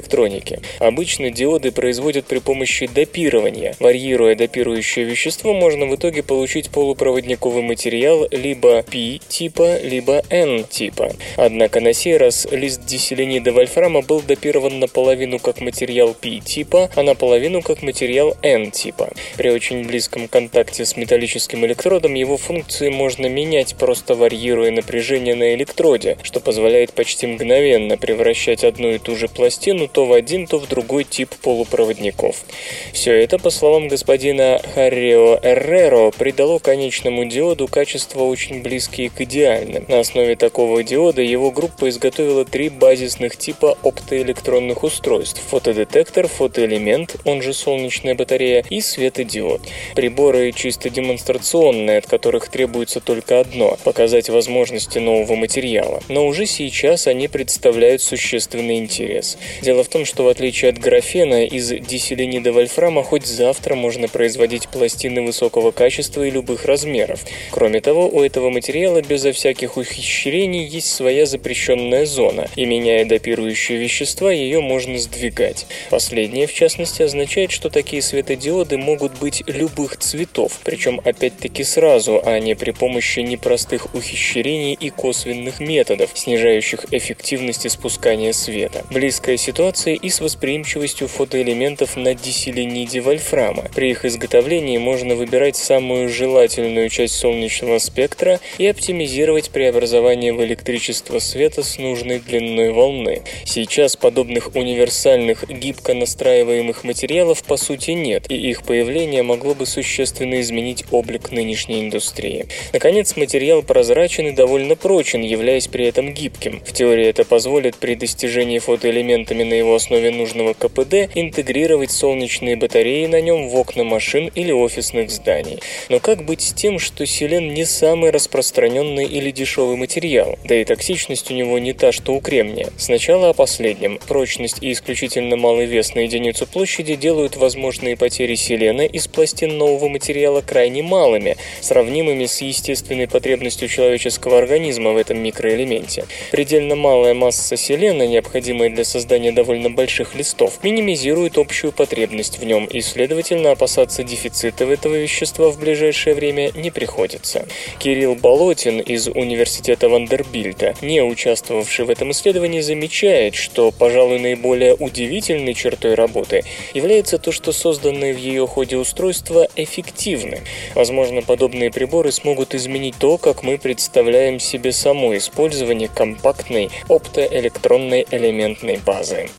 Обычно 0.78 1.30
диоды 1.30 1.72
производят 1.72 2.26
при 2.26 2.38
помощи 2.38 2.88
допирования. 2.92 3.74
Варьируя 3.80 4.34
допирующее 4.34 5.04
вещество, 5.04 5.52
можно 5.52 5.86
в 5.86 5.94
итоге 5.94 6.22
получить 6.22 6.70
полупроводниковый 6.70 7.62
материал 7.62 8.26
либо 8.30 8.82
P-типа, 8.82 9.80
либо 9.82 10.22
N-типа. 10.30 11.12
Однако 11.36 11.80
на 11.80 11.92
сей 11.92 12.16
раз 12.16 12.46
лист 12.50 12.84
диселенида 12.84 13.52
вольфрама 13.52 14.02
был 14.02 14.20
допирован 14.20 14.78
наполовину 14.78 15.38
как 15.38 15.60
материал 15.60 16.14
P-типа, 16.14 16.90
а 16.94 17.02
наполовину 17.02 17.62
как 17.62 17.82
материал 17.82 18.36
N-типа. 18.42 19.10
При 19.36 19.50
очень 19.50 19.84
близком 19.84 20.28
контакте 20.28 20.84
с 20.84 20.96
металлическим 20.96 21.64
электродом 21.66 22.14
его 22.14 22.36
функции 22.36 22.88
можно 22.88 23.26
менять, 23.26 23.76
просто 23.76 24.14
варьируя 24.14 24.70
напряжение 24.70 25.34
на 25.34 25.54
электроде, 25.54 26.16
что 26.22 26.40
позволяет 26.40 26.92
почти 26.92 27.26
мгновенно 27.26 27.96
превращать 27.96 28.64
одну 28.64 28.90
и 28.90 28.98
ту 28.98 29.16
же 29.16 29.28
пластину 29.28 29.88
то 29.92 30.06
в 30.06 30.12
один, 30.12 30.46
то 30.46 30.58
в 30.58 30.68
другой 30.68 31.04
тип 31.04 31.34
полупроводников. 31.42 32.44
Все 32.92 33.12
это, 33.22 33.38
по 33.38 33.50
словам 33.50 33.88
господина 33.88 34.60
Харрио 34.74 35.38
Эрреро, 35.42 36.10
придало 36.10 36.58
конечному 36.58 37.24
диоду 37.24 37.68
качества 37.68 38.22
очень 38.22 38.62
близкие 38.62 39.10
к 39.10 39.20
идеальным. 39.20 39.84
На 39.88 40.00
основе 40.00 40.36
такого 40.36 40.82
диода 40.82 41.22
его 41.22 41.50
группа 41.50 41.88
изготовила 41.88 42.44
три 42.44 42.68
базисных 42.68 43.36
типа 43.36 43.76
оптоэлектронных 43.82 44.82
устройств– 44.82 45.42
фотодетектор, 45.50 46.26
фотоэлемент, 46.28 47.16
он 47.24 47.42
же 47.42 47.52
солнечная 47.52 48.14
батарея, 48.14 48.64
и 48.70 48.80
светодиод. 48.80 49.62
Приборы 49.94 50.52
чисто 50.52 50.90
демонстрационные, 50.90 51.98
от 51.98 52.06
которых 52.06 52.48
требуется 52.48 53.00
только 53.00 53.40
одно– 53.40 53.76
показать 53.84 54.28
возможности 54.28 54.98
нового 54.98 55.34
материала. 55.34 56.02
Но 56.08 56.26
уже 56.26 56.46
сейчас 56.46 57.06
они 57.06 57.28
представляют 57.28 58.02
существенный 58.02 58.78
интерес. 58.78 59.38
Дело 59.70 59.84
в 59.84 59.88
том, 59.88 60.04
что 60.04 60.24
в 60.24 60.28
отличие 60.28 60.70
от 60.70 60.78
графена, 60.78 61.44
из 61.44 61.68
диселенида 61.68 62.52
вольфрама 62.52 63.04
хоть 63.04 63.24
завтра 63.24 63.76
можно 63.76 64.08
производить 64.08 64.66
пластины 64.66 65.22
высокого 65.22 65.70
качества 65.70 66.24
и 66.24 66.30
любых 66.32 66.64
размеров. 66.64 67.20
Кроме 67.52 67.80
того, 67.80 68.08
у 68.08 68.20
этого 68.20 68.50
материала 68.50 69.00
безо 69.00 69.30
всяких 69.30 69.76
ухищрений 69.76 70.66
есть 70.66 70.92
своя 70.92 71.24
запрещенная 71.24 72.04
зона, 72.04 72.48
и 72.56 72.64
меняя 72.64 73.04
допирующие 73.04 73.78
вещества, 73.78 74.32
ее 74.32 74.60
можно 74.60 74.98
сдвигать. 74.98 75.68
Последнее, 75.88 76.48
в 76.48 76.52
частности, 76.52 77.02
означает, 77.02 77.52
что 77.52 77.70
такие 77.70 78.02
светодиоды 78.02 78.76
могут 78.76 79.20
быть 79.20 79.44
любых 79.46 79.98
цветов, 79.98 80.58
причем 80.64 81.00
опять-таки 81.04 81.62
сразу, 81.62 82.20
а 82.24 82.40
не 82.40 82.56
при 82.56 82.72
помощи 82.72 83.20
непростых 83.20 83.94
ухищрений 83.94 84.72
и 84.72 84.90
косвенных 84.90 85.60
методов, 85.60 86.10
снижающих 86.14 86.86
эффективность 86.90 87.68
испускания 87.68 88.32
света. 88.32 88.84
Близкая 88.90 89.36
ситуация 89.36 89.59
и 89.60 90.08
с 90.08 90.20
восприимчивостью 90.20 91.06
фотоэлементов 91.06 91.94
на 91.96 92.14
диселениде 92.14 93.02
вольфрама. 93.02 93.66
При 93.74 93.90
их 93.90 94.06
изготовлении 94.06 94.78
можно 94.78 95.14
выбирать 95.14 95.56
самую 95.56 96.08
желательную 96.08 96.88
часть 96.88 97.16
солнечного 97.16 97.78
спектра 97.78 98.40
и 98.56 98.66
оптимизировать 98.66 99.50
преобразование 99.50 100.32
в 100.32 100.42
электричество 100.42 101.18
света 101.18 101.62
с 101.62 101.76
нужной 101.76 102.20
длиной 102.20 102.70
волны. 102.70 103.20
Сейчас 103.44 103.96
подобных 103.96 104.54
универсальных 104.54 105.46
гибко 105.46 105.92
настраиваемых 105.92 106.82
материалов 106.82 107.44
по 107.44 107.58
сути 107.58 107.90
нет, 107.90 108.30
и 108.30 108.36
их 108.36 108.62
появление 108.62 109.22
могло 109.22 109.54
бы 109.54 109.66
существенно 109.66 110.40
изменить 110.40 110.84
облик 110.90 111.32
нынешней 111.32 111.80
индустрии. 111.80 112.46
Наконец, 112.72 113.14
материал 113.14 113.62
прозрачен 113.62 114.28
и 114.28 114.32
довольно 114.32 114.74
прочен, 114.74 115.20
являясь 115.20 115.68
при 115.68 115.86
этом 115.86 116.14
гибким. 116.14 116.62
В 116.64 116.72
теории 116.72 117.06
это 117.06 117.26
позволит 117.26 117.76
при 117.76 117.94
достижении 117.94 118.58
фотоэлементами 118.58 119.49
на 119.50 119.54
его 119.54 119.74
основе 119.74 120.10
нужного 120.10 120.54
КПД 120.54 121.10
интегрировать 121.14 121.90
солнечные 121.90 122.56
батареи 122.56 123.06
на 123.06 123.20
нем 123.20 123.48
в 123.48 123.56
окна 123.56 123.82
машин 123.84 124.30
или 124.34 124.52
офисных 124.52 125.10
зданий. 125.10 125.58
Но 125.88 125.98
как 125.98 126.24
быть 126.24 126.40
с 126.40 126.52
тем, 126.52 126.78
что 126.78 127.04
селен 127.04 127.52
не 127.52 127.64
самый 127.64 128.10
распространенный 128.10 129.06
или 129.06 129.32
дешевый 129.32 129.76
материал, 129.76 130.38
да 130.44 130.54
и 130.54 130.64
токсичность 130.64 131.30
у 131.30 131.34
него 131.34 131.58
не 131.58 131.72
та, 131.72 131.90
что 131.90 132.14
у 132.14 132.20
кремния? 132.20 132.68
Сначала 132.78 133.30
о 133.30 133.32
последнем. 133.32 133.98
Прочность 134.06 134.62
и 134.62 134.70
исключительно 134.70 135.36
малый 135.36 135.66
вес 135.66 135.94
на 135.94 136.00
единицу 136.00 136.46
площади 136.46 136.94
делают 136.94 137.36
возможные 137.36 137.96
потери 137.96 138.36
селена 138.36 138.82
из 138.82 139.08
пластин 139.08 139.58
нового 139.58 139.88
материала 139.88 140.42
крайне 140.42 140.84
малыми, 140.84 141.36
сравнимыми 141.60 142.26
с 142.26 142.40
естественной 142.40 143.08
потребностью 143.08 143.68
человеческого 143.68 144.38
организма 144.38 144.92
в 144.92 144.96
этом 144.96 145.18
микроэлементе. 145.18 146.04
Предельно 146.30 146.76
малая 146.76 147.14
масса 147.14 147.56
селена, 147.56 148.06
необходимая 148.06 148.70
для 148.70 148.84
создания 148.84 149.32
довольно 149.40 149.70
больших 149.70 150.14
листов, 150.14 150.58
минимизирует 150.62 151.38
общую 151.38 151.72
потребность 151.72 152.38
в 152.38 152.44
нем, 152.44 152.66
и, 152.66 152.82
следовательно, 152.82 153.52
опасаться 153.52 154.04
дефицита 154.04 154.64
этого 154.64 154.96
вещества 154.96 155.48
в 155.48 155.58
ближайшее 155.58 156.14
время 156.14 156.50
не 156.54 156.70
приходится. 156.70 157.46
Кирилл 157.78 158.16
Болотин 158.16 158.80
из 158.80 159.08
Университета 159.08 159.88
Вандербильта, 159.88 160.74
не 160.82 161.02
участвовавший 161.02 161.86
в 161.86 161.90
этом 161.90 162.10
исследовании, 162.10 162.60
замечает, 162.60 163.34
что, 163.34 163.70
пожалуй, 163.70 164.18
наиболее 164.18 164.74
удивительной 164.74 165.54
чертой 165.54 165.94
работы 165.94 166.44
является 166.74 167.16
то, 167.16 167.32
что 167.32 167.52
созданные 167.52 168.12
в 168.12 168.18
ее 168.18 168.46
ходе 168.46 168.76
устройства 168.76 169.48
эффективны. 169.56 170.42
Возможно, 170.74 171.22
подобные 171.22 171.70
приборы 171.70 172.12
смогут 172.12 172.54
изменить 172.54 172.96
то, 172.98 173.16
как 173.16 173.42
мы 173.42 173.56
представляем 173.56 174.38
себе 174.38 174.72
само 174.72 175.16
использование 175.16 175.88
компактной 175.88 176.68
оптоэлектронной 176.88 178.06
элементной 178.10 178.78
базы. 178.84 179.29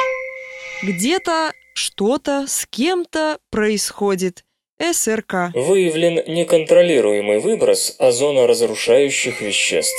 Где-то 0.83 1.53
что-то 1.75 2.45
с 2.47 2.65
кем-то 2.65 3.37
происходит. 3.51 4.43
СРК. 4.81 5.53
Выявлен 5.53 6.23
неконтролируемый 6.25 7.37
выброс 7.37 7.95
озоноразрушающих 7.99 9.41
веществ. 9.41 9.95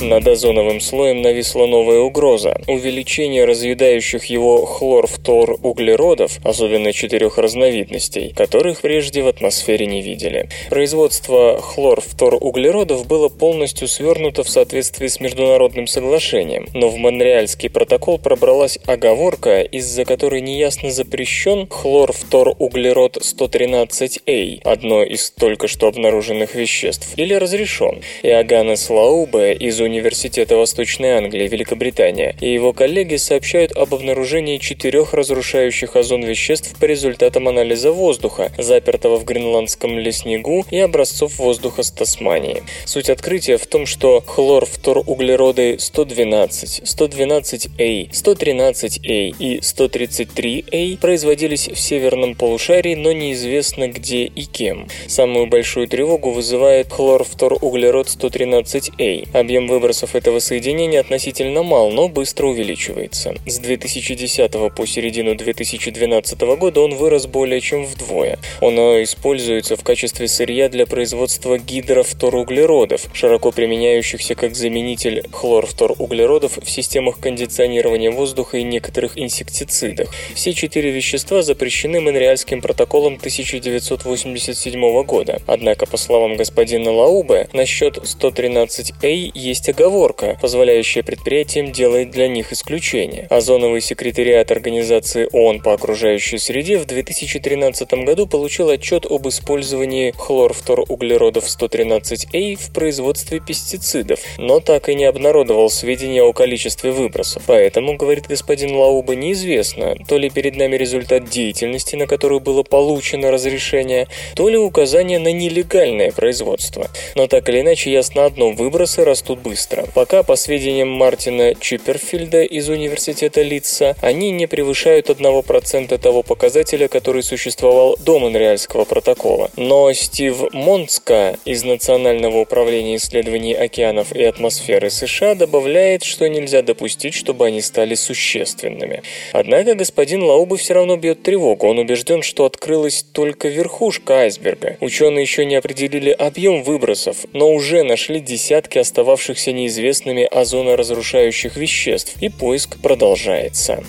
Над 0.00 0.28
озоновым 0.28 0.80
слоем 0.80 1.22
нависла 1.22 1.66
новая 1.66 1.98
угроза– 1.98 2.60
увеличение 2.68 3.44
разъедающих 3.44 4.26
его 4.26 4.64
хлорфтор-углеродов, 4.64 6.38
особенно 6.44 6.92
четырех 6.92 7.36
разновидностей, 7.36 8.32
которых 8.32 8.80
прежде 8.80 9.22
в 9.22 9.26
атмосфере 9.26 9.86
не 9.86 10.00
видели. 10.00 10.48
Производство 10.70 11.60
хлорфтор-углеродов 11.60 13.08
было 13.08 13.28
полностью 13.28 13.88
свернуто 13.88 14.44
в 14.44 14.48
соответствии 14.48 15.08
с 15.08 15.18
международным 15.18 15.88
соглашением, 15.88 16.68
но 16.74 16.88
в 16.90 16.96
Монреальский 16.96 17.68
протокол 17.68 18.18
пробралась 18.18 18.78
оговорка, 18.86 19.62
из-за 19.62 20.04
которой 20.04 20.42
неясно 20.42 20.92
запрещен 20.92 21.66
хлорфтор-углерод 21.66 23.16
113А, 23.16 24.60
одно 24.62 25.02
из 25.02 25.32
только 25.32 25.66
что 25.66 25.88
обнаруженных 25.88 26.54
веществ, 26.54 27.14
или 27.16 27.34
разрешен. 27.34 28.00
Иоганнес 28.22 28.88
Лаубе 28.90 29.54
из 29.54 29.80
Университета 29.88 30.56
Восточной 30.56 31.16
Англии, 31.16 31.48
Великобритания, 31.48 32.36
и 32.42 32.52
его 32.52 32.74
коллеги 32.74 33.16
сообщают 33.16 33.72
об 33.72 33.94
обнаружении 33.94 34.58
четырех 34.58 35.14
разрушающих 35.14 35.96
озон 35.96 36.22
веществ 36.22 36.78
по 36.78 36.84
результатам 36.84 37.48
анализа 37.48 37.90
воздуха, 37.90 38.52
запертого 38.58 39.16
в 39.16 39.24
гренландском 39.24 39.98
леснегу 39.98 40.66
и 40.70 40.78
образцов 40.78 41.38
воздуха 41.38 41.82
с 41.82 41.90
Тасмании. 41.90 42.62
Суть 42.84 43.08
открытия 43.08 43.56
в 43.56 43.66
том, 43.66 43.86
что 43.86 44.22
хлорфторуглероды 44.26 45.78
112, 45.78 46.82
112А, 46.84 48.10
113А 48.10 49.34
и 49.38 49.58
133А 49.60 50.98
производились 50.98 51.68
в 51.68 51.80
северном 51.80 52.34
полушарии, 52.34 52.94
но 52.94 53.12
неизвестно 53.12 53.88
где 53.88 54.24
и 54.24 54.44
кем. 54.44 54.88
Самую 55.06 55.46
большую 55.46 55.88
тревогу 55.88 56.30
вызывает 56.30 56.92
хлорфторуглерод 56.92 58.08
113А. 58.08 59.28
Объем 59.32 59.66
выбросов 59.78 60.16
этого 60.16 60.40
соединения 60.40 60.98
относительно 60.98 61.62
мал, 61.62 61.92
но 61.92 62.08
быстро 62.08 62.48
увеличивается. 62.48 63.36
С 63.46 63.58
2010 63.58 64.50
по 64.74 64.86
середину 64.86 65.36
2012 65.36 66.40
года 66.58 66.80
он 66.80 66.96
вырос 66.96 67.28
более 67.28 67.60
чем 67.60 67.86
вдвое. 67.86 68.40
Оно 68.60 69.00
используется 69.00 69.76
в 69.76 69.84
качестве 69.84 70.26
сырья 70.26 70.68
для 70.68 70.84
производства 70.84 71.58
гидрофторуглеродов, 71.58 73.06
широко 73.12 73.52
применяющихся 73.52 74.34
как 74.34 74.56
заменитель 74.56 75.22
хлорфторуглеродов 75.30 76.58
в 76.58 76.68
системах 76.68 77.20
кондиционирования 77.20 78.10
воздуха 78.10 78.58
и 78.58 78.64
некоторых 78.64 79.16
инсектицидах. 79.16 80.12
Все 80.34 80.54
четыре 80.54 80.90
вещества 80.90 81.42
запрещены 81.42 82.00
Монреальским 82.00 82.60
протоколом 82.60 83.14
1987 83.14 85.02
года. 85.04 85.40
Однако, 85.46 85.86
по 85.86 85.96
словам 85.96 86.36
господина 86.36 86.90
Лаубе, 86.90 87.48
насчет 87.52 87.98
113A 87.98 89.30
есть 89.34 89.67
оговорка, 89.68 90.38
позволяющая 90.40 91.02
предприятиям 91.02 91.72
делать 91.72 92.10
для 92.10 92.28
них 92.28 92.52
исключение. 92.52 93.26
Озоновый 93.30 93.80
секретариат 93.80 94.50
Организации 94.50 95.28
ООН 95.32 95.60
по 95.60 95.74
окружающей 95.74 96.38
среде 96.38 96.78
в 96.78 96.86
2013 96.86 97.92
году 98.04 98.26
получил 98.26 98.70
отчет 98.70 99.06
об 99.06 99.28
использовании 99.28 100.12
хлорфторуглеродов 100.16 101.44
113A 101.44 102.56
в 102.56 102.72
производстве 102.72 103.40
пестицидов, 103.40 104.20
но 104.38 104.60
так 104.60 104.88
и 104.88 104.94
не 104.94 105.04
обнародовал 105.04 105.70
сведения 105.70 106.22
о 106.22 106.32
количестве 106.32 106.90
выбросов. 106.90 107.42
Поэтому, 107.46 107.96
говорит 107.96 108.26
господин 108.26 108.74
Лауба, 108.76 109.14
неизвестно, 109.14 109.96
то 110.08 110.18
ли 110.18 110.30
перед 110.30 110.56
нами 110.56 110.76
результат 110.76 111.28
деятельности, 111.28 111.96
на 111.96 112.06
которую 112.06 112.40
было 112.40 112.62
получено 112.62 113.30
разрешение, 113.30 114.08
то 114.34 114.48
ли 114.48 114.56
указание 114.56 115.18
на 115.18 115.32
нелегальное 115.32 116.12
производство. 116.12 116.88
Но 117.14 117.26
так 117.26 117.48
или 117.48 117.60
иначе 117.60 117.92
ясно 117.92 118.24
одно– 118.24 118.50
выбросы 118.52 119.04
растут 119.04 119.40
быстро. 119.40 119.57
Пока, 119.94 120.22
по 120.22 120.36
сведениям 120.36 120.88
Мартина 120.88 121.54
Чипперфильда 121.54 122.42
из 122.42 122.68
университета 122.68 123.42
Литца, 123.42 123.96
они 124.00 124.30
не 124.30 124.46
превышают 124.46 125.10
1% 125.10 125.98
того 125.98 126.22
показателя, 126.22 126.88
который 126.88 127.22
существовал 127.22 127.96
до 127.98 128.18
Монреальского 128.18 128.84
протокола. 128.84 129.50
Но 129.56 129.92
Стив 129.92 130.52
Монска 130.52 131.36
из 131.44 131.64
Национального 131.64 132.38
управления 132.38 132.96
исследований 132.96 133.54
океанов 133.54 134.14
и 134.14 134.22
атмосферы 134.22 134.90
США 134.90 135.34
добавляет, 135.34 136.04
что 136.04 136.28
нельзя 136.28 136.62
допустить, 136.62 137.14
чтобы 137.14 137.46
они 137.46 137.60
стали 137.60 137.94
существенными. 137.94 139.02
Однако 139.32 139.74
господин 139.74 140.22
Лаубы 140.22 140.56
все 140.56 140.74
равно 140.74 140.96
бьет 140.96 141.22
тревогу. 141.22 141.66
Он 141.68 141.78
убежден, 141.78 142.22
что 142.22 142.44
открылась 142.44 143.04
только 143.12 143.48
верхушка 143.48 144.20
айсберга. 144.20 144.76
Ученые 144.80 145.22
еще 145.22 145.44
не 145.44 145.56
определили 145.56 146.10
объем 146.10 146.62
выбросов, 146.62 147.26
но 147.32 147.52
уже 147.52 147.82
нашли 147.82 148.20
десятки 148.20 148.78
остававшихся 148.78 149.47
неизвестными 149.52 150.24
озоноразрушающих 150.24 151.56
веществ, 151.56 152.16
и 152.20 152.28
поиск 152.28 152.78
продолжается. 152.80 153.82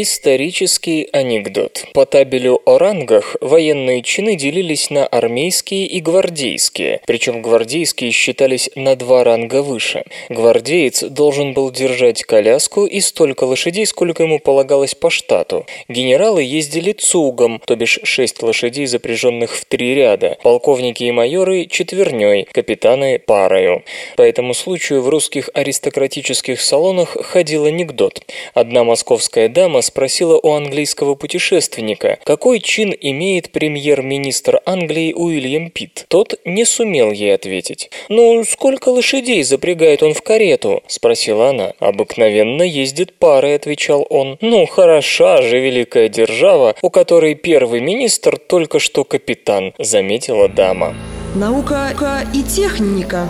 Исторический 0.00 1.08
анекдот. 1.12 1.84
По 1.92 2.06
табелю 2.06 2.62
о 2.64 2.78
рангах 2.78 3.34
военные 3.40 4.02
чины 4.04 4.36
делились 4.36 4.90
на 4.90 5.04
армейские 5.04 5.86
и 5.86 6.00
гвардейские, 6.00 7.00
причем 7.04 7.42
гвардейские 7.42 8.12
считались 8.12 8.70
на 8.76 8.94
два 8.94 9.24
ранга 9.24 9.60
выше. 9.60 10.04
Гвардеец 10.28 11.02
должен 11.02 11.52
был 11.52 11.72
держать 11.72 12.22
коляску 12.22 12.86
и 12.86 13.00
столько 13.00 13.42
лошадей, 13.42 13.86
сколько 13.86 14.22
ему 14.22 14.38
полагалось 14.38 14.94
по 14.94 15.10
штату. 15.10 15.66
Генералы 15.88 16.44
ездили 16.44 16.92
цугом, 16.92 17.60
то 17.66 17.74
бишь 17.74 17.98
шесть 18.04 18.40
лошадей, 18.40 18.86
запряженных 18.86 19.52
в 19.52 19.64
три 19.64 19.96
ряда, 19.96 20.38
полковники 20.44 21.02
и 21.02 21.10
майоры– 21.10 21.66
четверней, 21.68 22.44
капитаны– 22.44 23.18
парою. 23.26 23.82
По 24.16 24.22
этому 24.22 24.54
случаю 24.54 25.02
в 25.02 25.08
русских 25.08 25.50
аристократических 25.54 26.60
салонах 26.60 27.16
ходил 27.20 27.64
анекдот. 27.64 28.22
Одна 28.54 28.84
московская 28.84 29.48
дама 29.48 29.82
спросила 29.88 30.38
у 30.42 30.52
английского 30.52 31.14
путешественника, 31.14 32.18
какой 32.24 32.60
чин 32.60 32.94
имеет 33.00 33.50
премьер-министр 33.50 34.60
Англии 34.64 35.12
Уильям 35.12 35.70
Питт. 35.70 36.04
Тот 36.08 36.38
не 36.44 36.64
сумел 36.64 37.10
ей 37.10 37.34
ответить. 37.34 37.90
«Ну, 38.08 38.44
сколько 38.44 38.90
лошадей 38.90 39.42
запрягает 39.42 40.02
он 40.02 40.14
в 40.14 40.22
карету?»– 40.22 40.82
спросила 40.86 41.50
она. 41.50 41.72
«Обыкновенно 41.80 42.62
ездит 42.62 43.14
парой»,– 43.14 43.54
отвечал 43.56 44.06
он. 44.10 44.38
«Ну, 44.40 44.66
хороша 44.66 45.42
же 45.42 45.58
великая 45.58 46.08
держава, 46.08 46.74
у 46.82 46.90
которой 46.90 47.34
первый 47.34 47.80
министр 47.80 48.38
только 48.38 48.78
что 48.78 49.04
капитан»,– 49.04 49.72
заметила 49.78 50.48
дама. 50.48 50.94
Наука 51.34 51.90
и 52.34 52.42
техника. 52.42 53.26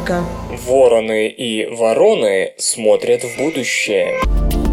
Вороны 0.66 1.29
и 1.29 1.66
вороны 1.66 2.53
смотрят 2.57 3.23
в 3.25 3.37
будущее. 3.38 4.67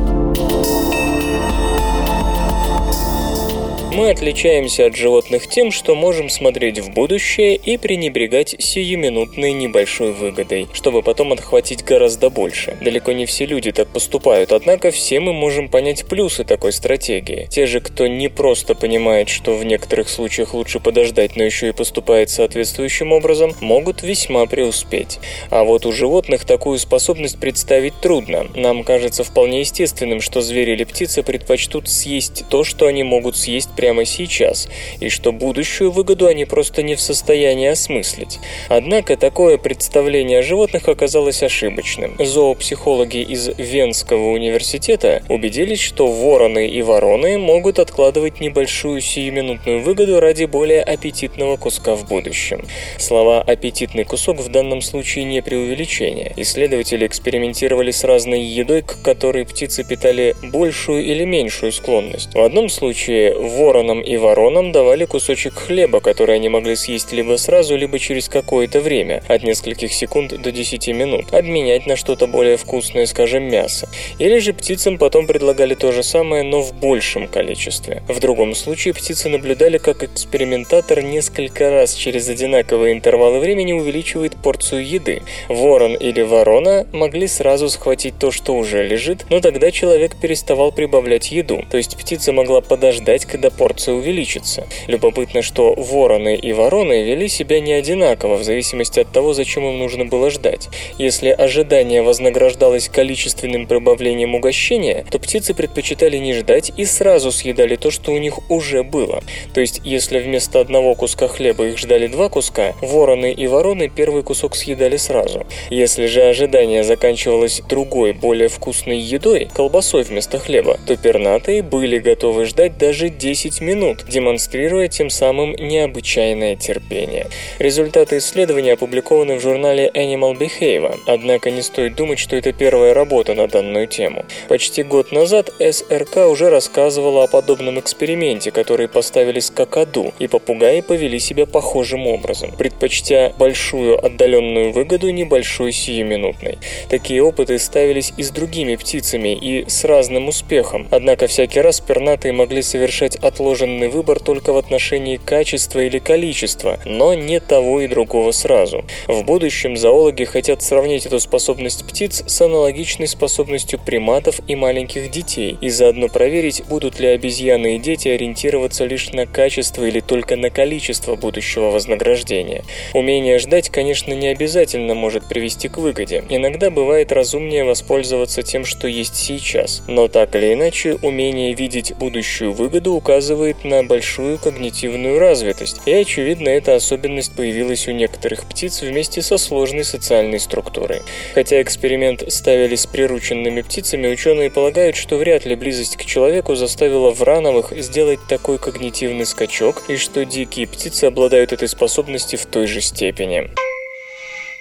Мы 3.96 4.10
отличаемся 4.10 4.88
от 4.88 4.98
животных 4.98 5.48
тем, 5.48 5.72
что 5.72 5.96
можем 5.96 6.30
смотреть 6.30 6.80
в 6.80 6.92
будущее 6.92 7.56
и 7.56 7.78
пренебрегать 7.78 8.54
сиюминутной 8.60 9.54
небольшой 9.54 10.12
выгодой, 10.12 10.68
чтобы 10.74 11.02
потом 11.02 11.32
отхватить 11.32 11.86
гораздо 11.86 12.30
больше. 12.30 12.78
Далеко 12.82 13.14
не 13.14 13.26
все 13.26 13.46
люди 13.46 13.72
так 13.72 13.88
поступают, 13.88 14.52
однако 14.52 14.92
все 14.92 15.22
мы 15.22 15.32
можем 15.32 15.70
понять 15.70 16.06
плюсы 16.08 16.44
такой 16.44 16.74
стратегии. 16.74 17.48
Те 17.50 17.68
же, 17.68 17.80
кто 17.80 18.06
не 18.08 18.28
просто 18.28 18.76
понимает, 18.76 19.30
что 19.30 19.56
в 19.56 19.64
некоторых 19.64 20.10
случаях 20.10 20.54
лучше 20.54 20.82
подождать, 20.82 21.38
но 21.38 21.46
еще 21.46 21.70
и 21.70 21.72
поступает 21.72 22.30
соответствующим 22.30 23.14
образом, 23.14 23.54
могут 23.62 24.04
весьма 24.04 24.46
преуспеть. 24.46 25.20
А 25.50 25.64
вот 25.64 25.86
у 25.86 25.94
животных 25.94 26.44
такую 26.44 26.80
способность 26.80 27.40
представить 27.40 28.02
трудно. 28.02 28.48
Нам 28.56 28.84
кажется 28.84 29.24
вполне 29.24 29.62
естественным, 29.62 30.20
что 30.20 30.42
звери 30.42 30.72
или 30.72 30.84
птицы 30.84 31.24
предпочтут 31.24 31.88
съесть 31.88 32.44
то, 32.50 32.66
что 32.66 32.88
они 32.88 33.04
могут 33.04 33.38
съесть 33.38 33.70
прямо 33.74 33.85
прямо 33.86 34.04
сейчас, 34.04 34.68
и 35.00 35.10
что 35.10 35.32
будущую 35.32 35.92
выгоду 35.92 36.26
они 36.26 36.46
просто 36.46 36.82
не 36.82 36.96
в 36.96 37.00
состоянии 37.00 37.68
осмыслить. 37.68 38.40
Однако 38.68 39.16
такое 39.16 39.60
представление 39.60 40.40
о 40.40 40.42
животных 40.42 40.90
оказалось 40.90 41.44
ошибочным. 41.44 42.16
Зоопсихологи 42.18 43.18
из 43.18 43.50
Венского 43.60 44.32
университета 44.32 45.22
убедились, 45.30 45.82
что 45.82 46.08
вороны 46.08 46.68
и 46.68 46.82
вороны 46.82 47.38
могут 47.38 47.78
откладывать 47.78 48.40
небольшую 48.40 49.02
сиюминутную 49.02 49.84
выгоду 49.84 50.20
ради 50.20 50.46
более 50.46 50.82
аппетитного 50.82 51.58
куска 51.58 51.94
в 51.96 52.08
будущем. 52.08 52.66
Слова 52.98 53.44
«аппетитный 53.44 54.04
кусок» 54.04 54.40
в 54.40 54.50
данном 54.50 54.82
случае 54.82 55.26
не 55.26 55.44
преувеличение. 55.44 56.34
Исследователи 56.38 57.06
экспериментировали 57.06 57.92
с 57.92 58.04
разной 58.04 58.42
едой, 58.42 58.82
к 58.82 59.00
которой 59.04 59.46
птицы 59.46 59.84
питали 59.84 60.36
большую 60.42 61.06
или 61.06 61.24
меньшую 61.24 61.72
склонность. 61.72 62.34
В 62.34 62.42
одном 62.42 62.68
случае 62.70 63.36
вор 63.38 63.75
воронам 63.76 64.00
и 64.00 64.16
воронам 64.16 64.72
давали 64.72 65.04
кусочек 65.04 65.56
хлеба, 65.56 66.00
который 66.00 66.36
они 66.36 66.48
могли 66.48 66.78
съесть 66.78 67.12
либо 67.12 67.36
сразу, 67.36 67.76
либо 67.76 68.00
через 68.00 68.30
какое-то 68.30 68.80
время, 68.80 69.22
от 69.28 69.44
нескольких 69.44 69.92
секунд 69.92 70.42
до 70.42 70.52
10 70.52 70.88
минут, 70.90 71.34
обменять 71.34 71.86
на 71.86 71.98
что-то 71.98 72.26
более 72.28 72.56
вкусное, 72.56 73.06
скажем, 73.06 73.44
мясо. 73.44 73.90
Или 74.18 74.40
же 74.40 74.54
птицам 74.54 74.98
потом 74.98 75.28
предлагали 75.28 75.76
то 75.76 75.92
же 75.92 76.04
самое, 76.04 76.44
но 76.44 76.62
в 76.62 76.74
большем 76.74 77.28
количестве. 77.28 78.02
В 78.08 78.22
другом 78.22 78.56
случае 78.56 78.94
птицы 78.94 79.28
наблюдали, 79.28 79.78
как 79.78 80.04
экспериментатор 80.04 81.02
несколько 81.02 81.70
раз 81.70 81.94
через 81.96 82.30
одинаковые 82.30 82.94
интервалы 82.94 83.40
времени 83.40 83.74
увеличивает 83.74 84.38
порцию 84.42 84.88
еды. 84.88 85.22
Ворон 85.50 85.96
или 85.96 86.22
ворона 86.22 86.88
могли 86.94 87.28
сразу 87.28 87.68
схватить 87.68 88.18
то, 88.18 88.32
что 88.32 88.56
уже 88.56 88.88
лежит, 88.88 89.26
но 89.30 89.42
тогда 89.42 89.70
человек 89.72 90.16
переставал 90.16 90.72
прибавлять 90.72 91.34
еду, 91.34 91.66
то 91.70 91.76
есть 91.76 91.98
птица 91.98 92.32
могла 92.32 92.62
подождать, 92.62 93.26
когда 93.26 93.50
порция 93.50 93.65
порция 93.66 93.96
увеличится. 93.96 94.68
Любопытно, 94.86 95.42
что 95.42 95.74
вороны 95.74 96.36
и 96.36 96.54
вороны 96.54 97.02
вели 97.02 97.28
себя 97.28 97.60
не 97.60 97.74
одинаково 97.74 98.36
в 98.36 98.44
зависимости 98.44 99.00
от 99.00 99.12
того, 99.12 99.34
зачем 99.34 99.66
им 99.66 99.80
нужно 99.80 100.06
было 100.06 100.30
ждать. 100.30 100.70
Если 101.00 101.30
ожидание 101.30 102.04
вознаграждалось 102.04 102.90
количественным 102.90 103.66
прибавлением 103.66 104.36
угощения, 104.36 105.04
то 105.10 105.18
птицы 105.18 105.56
предпочитали 105.56 106.18
не 106.18 106.34
ждать 106.34 106.74
и 106.78 106.86
сразу 106.86 107.32
съедали 107.32 107.76
то, 107.76 107.90
что 107.90 108.12
у 108.12 108.20
них 108.20 108.52
уже 108.52 108.84
было. 108.84 109.24
То 109.56 109.62
есть, 109.62 109.82
если 109.84 110.20
вместо 110.20 110.60
одного 110.60 110.94
куска 110.94 111.28
хлеба 111.28 111.66
их 111.66 111.80
ждали 111.80 112.06
два 112.06 112.30
куска, 112.30 112.76
вороны 112.82 113.32
и 113.32 113.48
вороны 113.48 113.90
первый 113.90 114.22
кусок 114.22 114.56
съедали 114.56 114.98
сразу. 114.98 115.44
Если 115.72 116.06
же 116.06 116.22
ожидание 116.22 116.84
заканчивалось 116.84 117.64
другой, 117.68 118.14
более 118.14 118.48
вкусной 118.48 119.00
едой, 119.00 119.50
колбасой 119.52 120.04
вместо 120.04 120.38
хлеба, 120.38 120.78
то 120.86 120.96
пернатые 120.96 121.64
были 121.64 121.98
готовы 121.98 122.46
ждать 122.46 122.78
даже 122.78 123.10
10 123.10 123.55
10 123.56 123.62
минут, 123.62 124.06
демонстрируя 124.08 124.88
тем 124.88 125.10
самым 125.10 125.54
необычайное 125.54 126.56
терпение. 126.56 127.28
Результаты 127.60 128.18
исследования 128.18 128.74
опубликованы 128.74 129.36
в 129.36 129.42
журнале 129.42 129.90
Animal 129.94 130.38
Behavior, 130.38 131.00
однако 131.08 131.52
не 131.52 131.62
стоит 131.62 131.96
думать, 131.96 132.20
что 132.20 132.36
это 132.36 132.52
первая 132.52 132.94
работа 132.94 133.34
на 133.34 133.48
данную 133.48 133.88
тему. 133.88 134.26
Почти 134.50 134.84
год 134.84 135.12
назад 135.12 135.54
СРК 135.60 136.28
уже 136.30 136.50
рассказывала 136.50 137.24
о 137.24 137.28
подобном 137.28 137.80
эксперименте, 137.80 138.52
который 138.52 138.88
поставили 138.88 139.40
с 139.40 139.50
какаду, 139.50 140.14
и 140.20 140.28
попугаи 140.28 140.82
повели 140.82 141.20
себя 141.20 141.46
похожим 141.46 142.08
образом, 142.08 142.52
предпочтя 142.58 143.34
большую 143.38 144.04
отдаленную 144.04 144.72
выгоду 144.72 145.10
небольшой 145.12 145.72
сиюминутной. 145.72 146.58
Такие 146.90 147.24
опыты 147.24 147.58
ставились 147.60 148.12
и 148.18 148.24
с 148.24 148.32
другими 148.32 148.76
птицами, 148.76 149.36
и 149.36 149.70
с 149.70 149.86
разным 149.86 150.28
успехом, 150.28 150.88
однако 150.92 151.28
всякий 151.28 151.62
раз 151.62 151.80
пернатые 151.80 152.34
могли 152.34 152.62
совершать 152.62 153.16
отложенный 153.46 153.90
выбор 153.90 154.20
только 154.20 154.54
в 154.54 154.58
отношении 154.58 155.18
качества 155.18 155.82
или 155.82 156.00
количества, 156.00 156.80
но 156.84 157.14
не 157.14 157.40
того 157.40 157.82
и 157.82 157.88
другого 157.88 158.32
сразу. 158.32 158.84
В 159.08 159.24
будущем 159.24 159.78
зоологи 159.78 160.24
хотят 160.24 160.64
сравнить 160.64 161.06
эту 161.06 161.20
способность 161.20 161.86
птиц 161.88 162.24
с 162.26 162.42
аналогичной 162.42 163.08
способностью 163.08 163.80
приматов 163.80 164.40
и 164.48 164.56
маленьких 164.56 165.12
детей, 165.12 165.60
и 165.62 165.70
заодно 165.70 166.08
проверить, 166.08 166.64
будут 166.68 167.00
ли 167.00 167.08
обезьяны 167.10 167.76
и 167.76 167.80
дети 167.80 168.08
ориентироваться 168.08 168.86
лишь 168.86 169.12
на 169.12 169.28
качество 169.28 169.84
или 169.84 170.00
только 170.00 170.38
на 170.38 170.50
количество 170.50 171.16
будущего 171.16 171.70
вознаграждения. 171.70 172.64
Умение 172.96 173.38
ждать, 173.38 173.70
конечно, 173.70 174.12
не 174.12 174.30
обязательно 174.30 174.96
может 174.96 175.30
привести 175.30 175.68
к 175.68 175.78
выгоде. 175.78 176.24
Иногда 176.30 176.72
бывает 176.72 177.12
разумнее 177.12 177.64
воспользоваться 177.64 178.42
тем, 178.42 178.66
что 178.66 178.88
есть 178.88 179.16
сейчас. 179.16 179.84
Но 179.88 180.08
так 180.08 180.36
или 180.36 180.54
иначе, 180.54 180.96
умение 181.04 181.54
видеть 181.54 181.96
будущую 181.96 182.52
выгоду 182.52 182.94
указывает 182.94 183.25
на 183.64 183.84
большую 183.84 184.38
когнитивную 184.38 185.20
развитость, 185.20 185.82
и, 185.86 185.92
очевидно, 185.92 186.50
эта 186.50 186.76
особенность 186.76 187.36
появилась 187.36 187.88
у 187.88 187.92
некоторых 187.92 188.46
птиц 188.46 188.82
вместе 188.82 189.22
со 189.22 189.38
сложной 189.38 189.84
социальной 189.84 190.40
структурой. 190.40 191.02
Хотя 191.34 191.62
эксперимент 191.62 192.24
ставили 192.32 192.76
с 192.76 192.86
прирученными 192.86 193.62
птицами, 193.62 194.08
ученые 194.08 194.52
полагают, 194.52 194.96
что 194.96 195.18
вряд 195.18 195.46
ли 195.46 195.56
близость 195.56 195.98
к 195.98 196.06
человеку 196.06 196.56
заставила 196.56 197.12
врановых 197.12 197.74
сделать 197.76 198.20
такой 198.30 198.58
когнитивный 198.60 199.26
скачок, 199.26 199.84
и 199.88 199.98
что 199.98 200.26
дикие 200.26 200.68
птицы 200.68 201.06
обладают 201.06 201.54
этой 201.54 201.68
способностью 201.68 202.40
в 202.40 202.46
той 202.46 202.68
же 202.68 202.82
степени. 202.82 203.50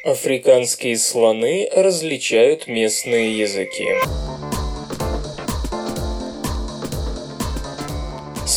Африканские 0.05 0.99
слоны 0.99 1.69
различают 1.75 2.67
местные 2.67 3.39
языки. 3.39 3.87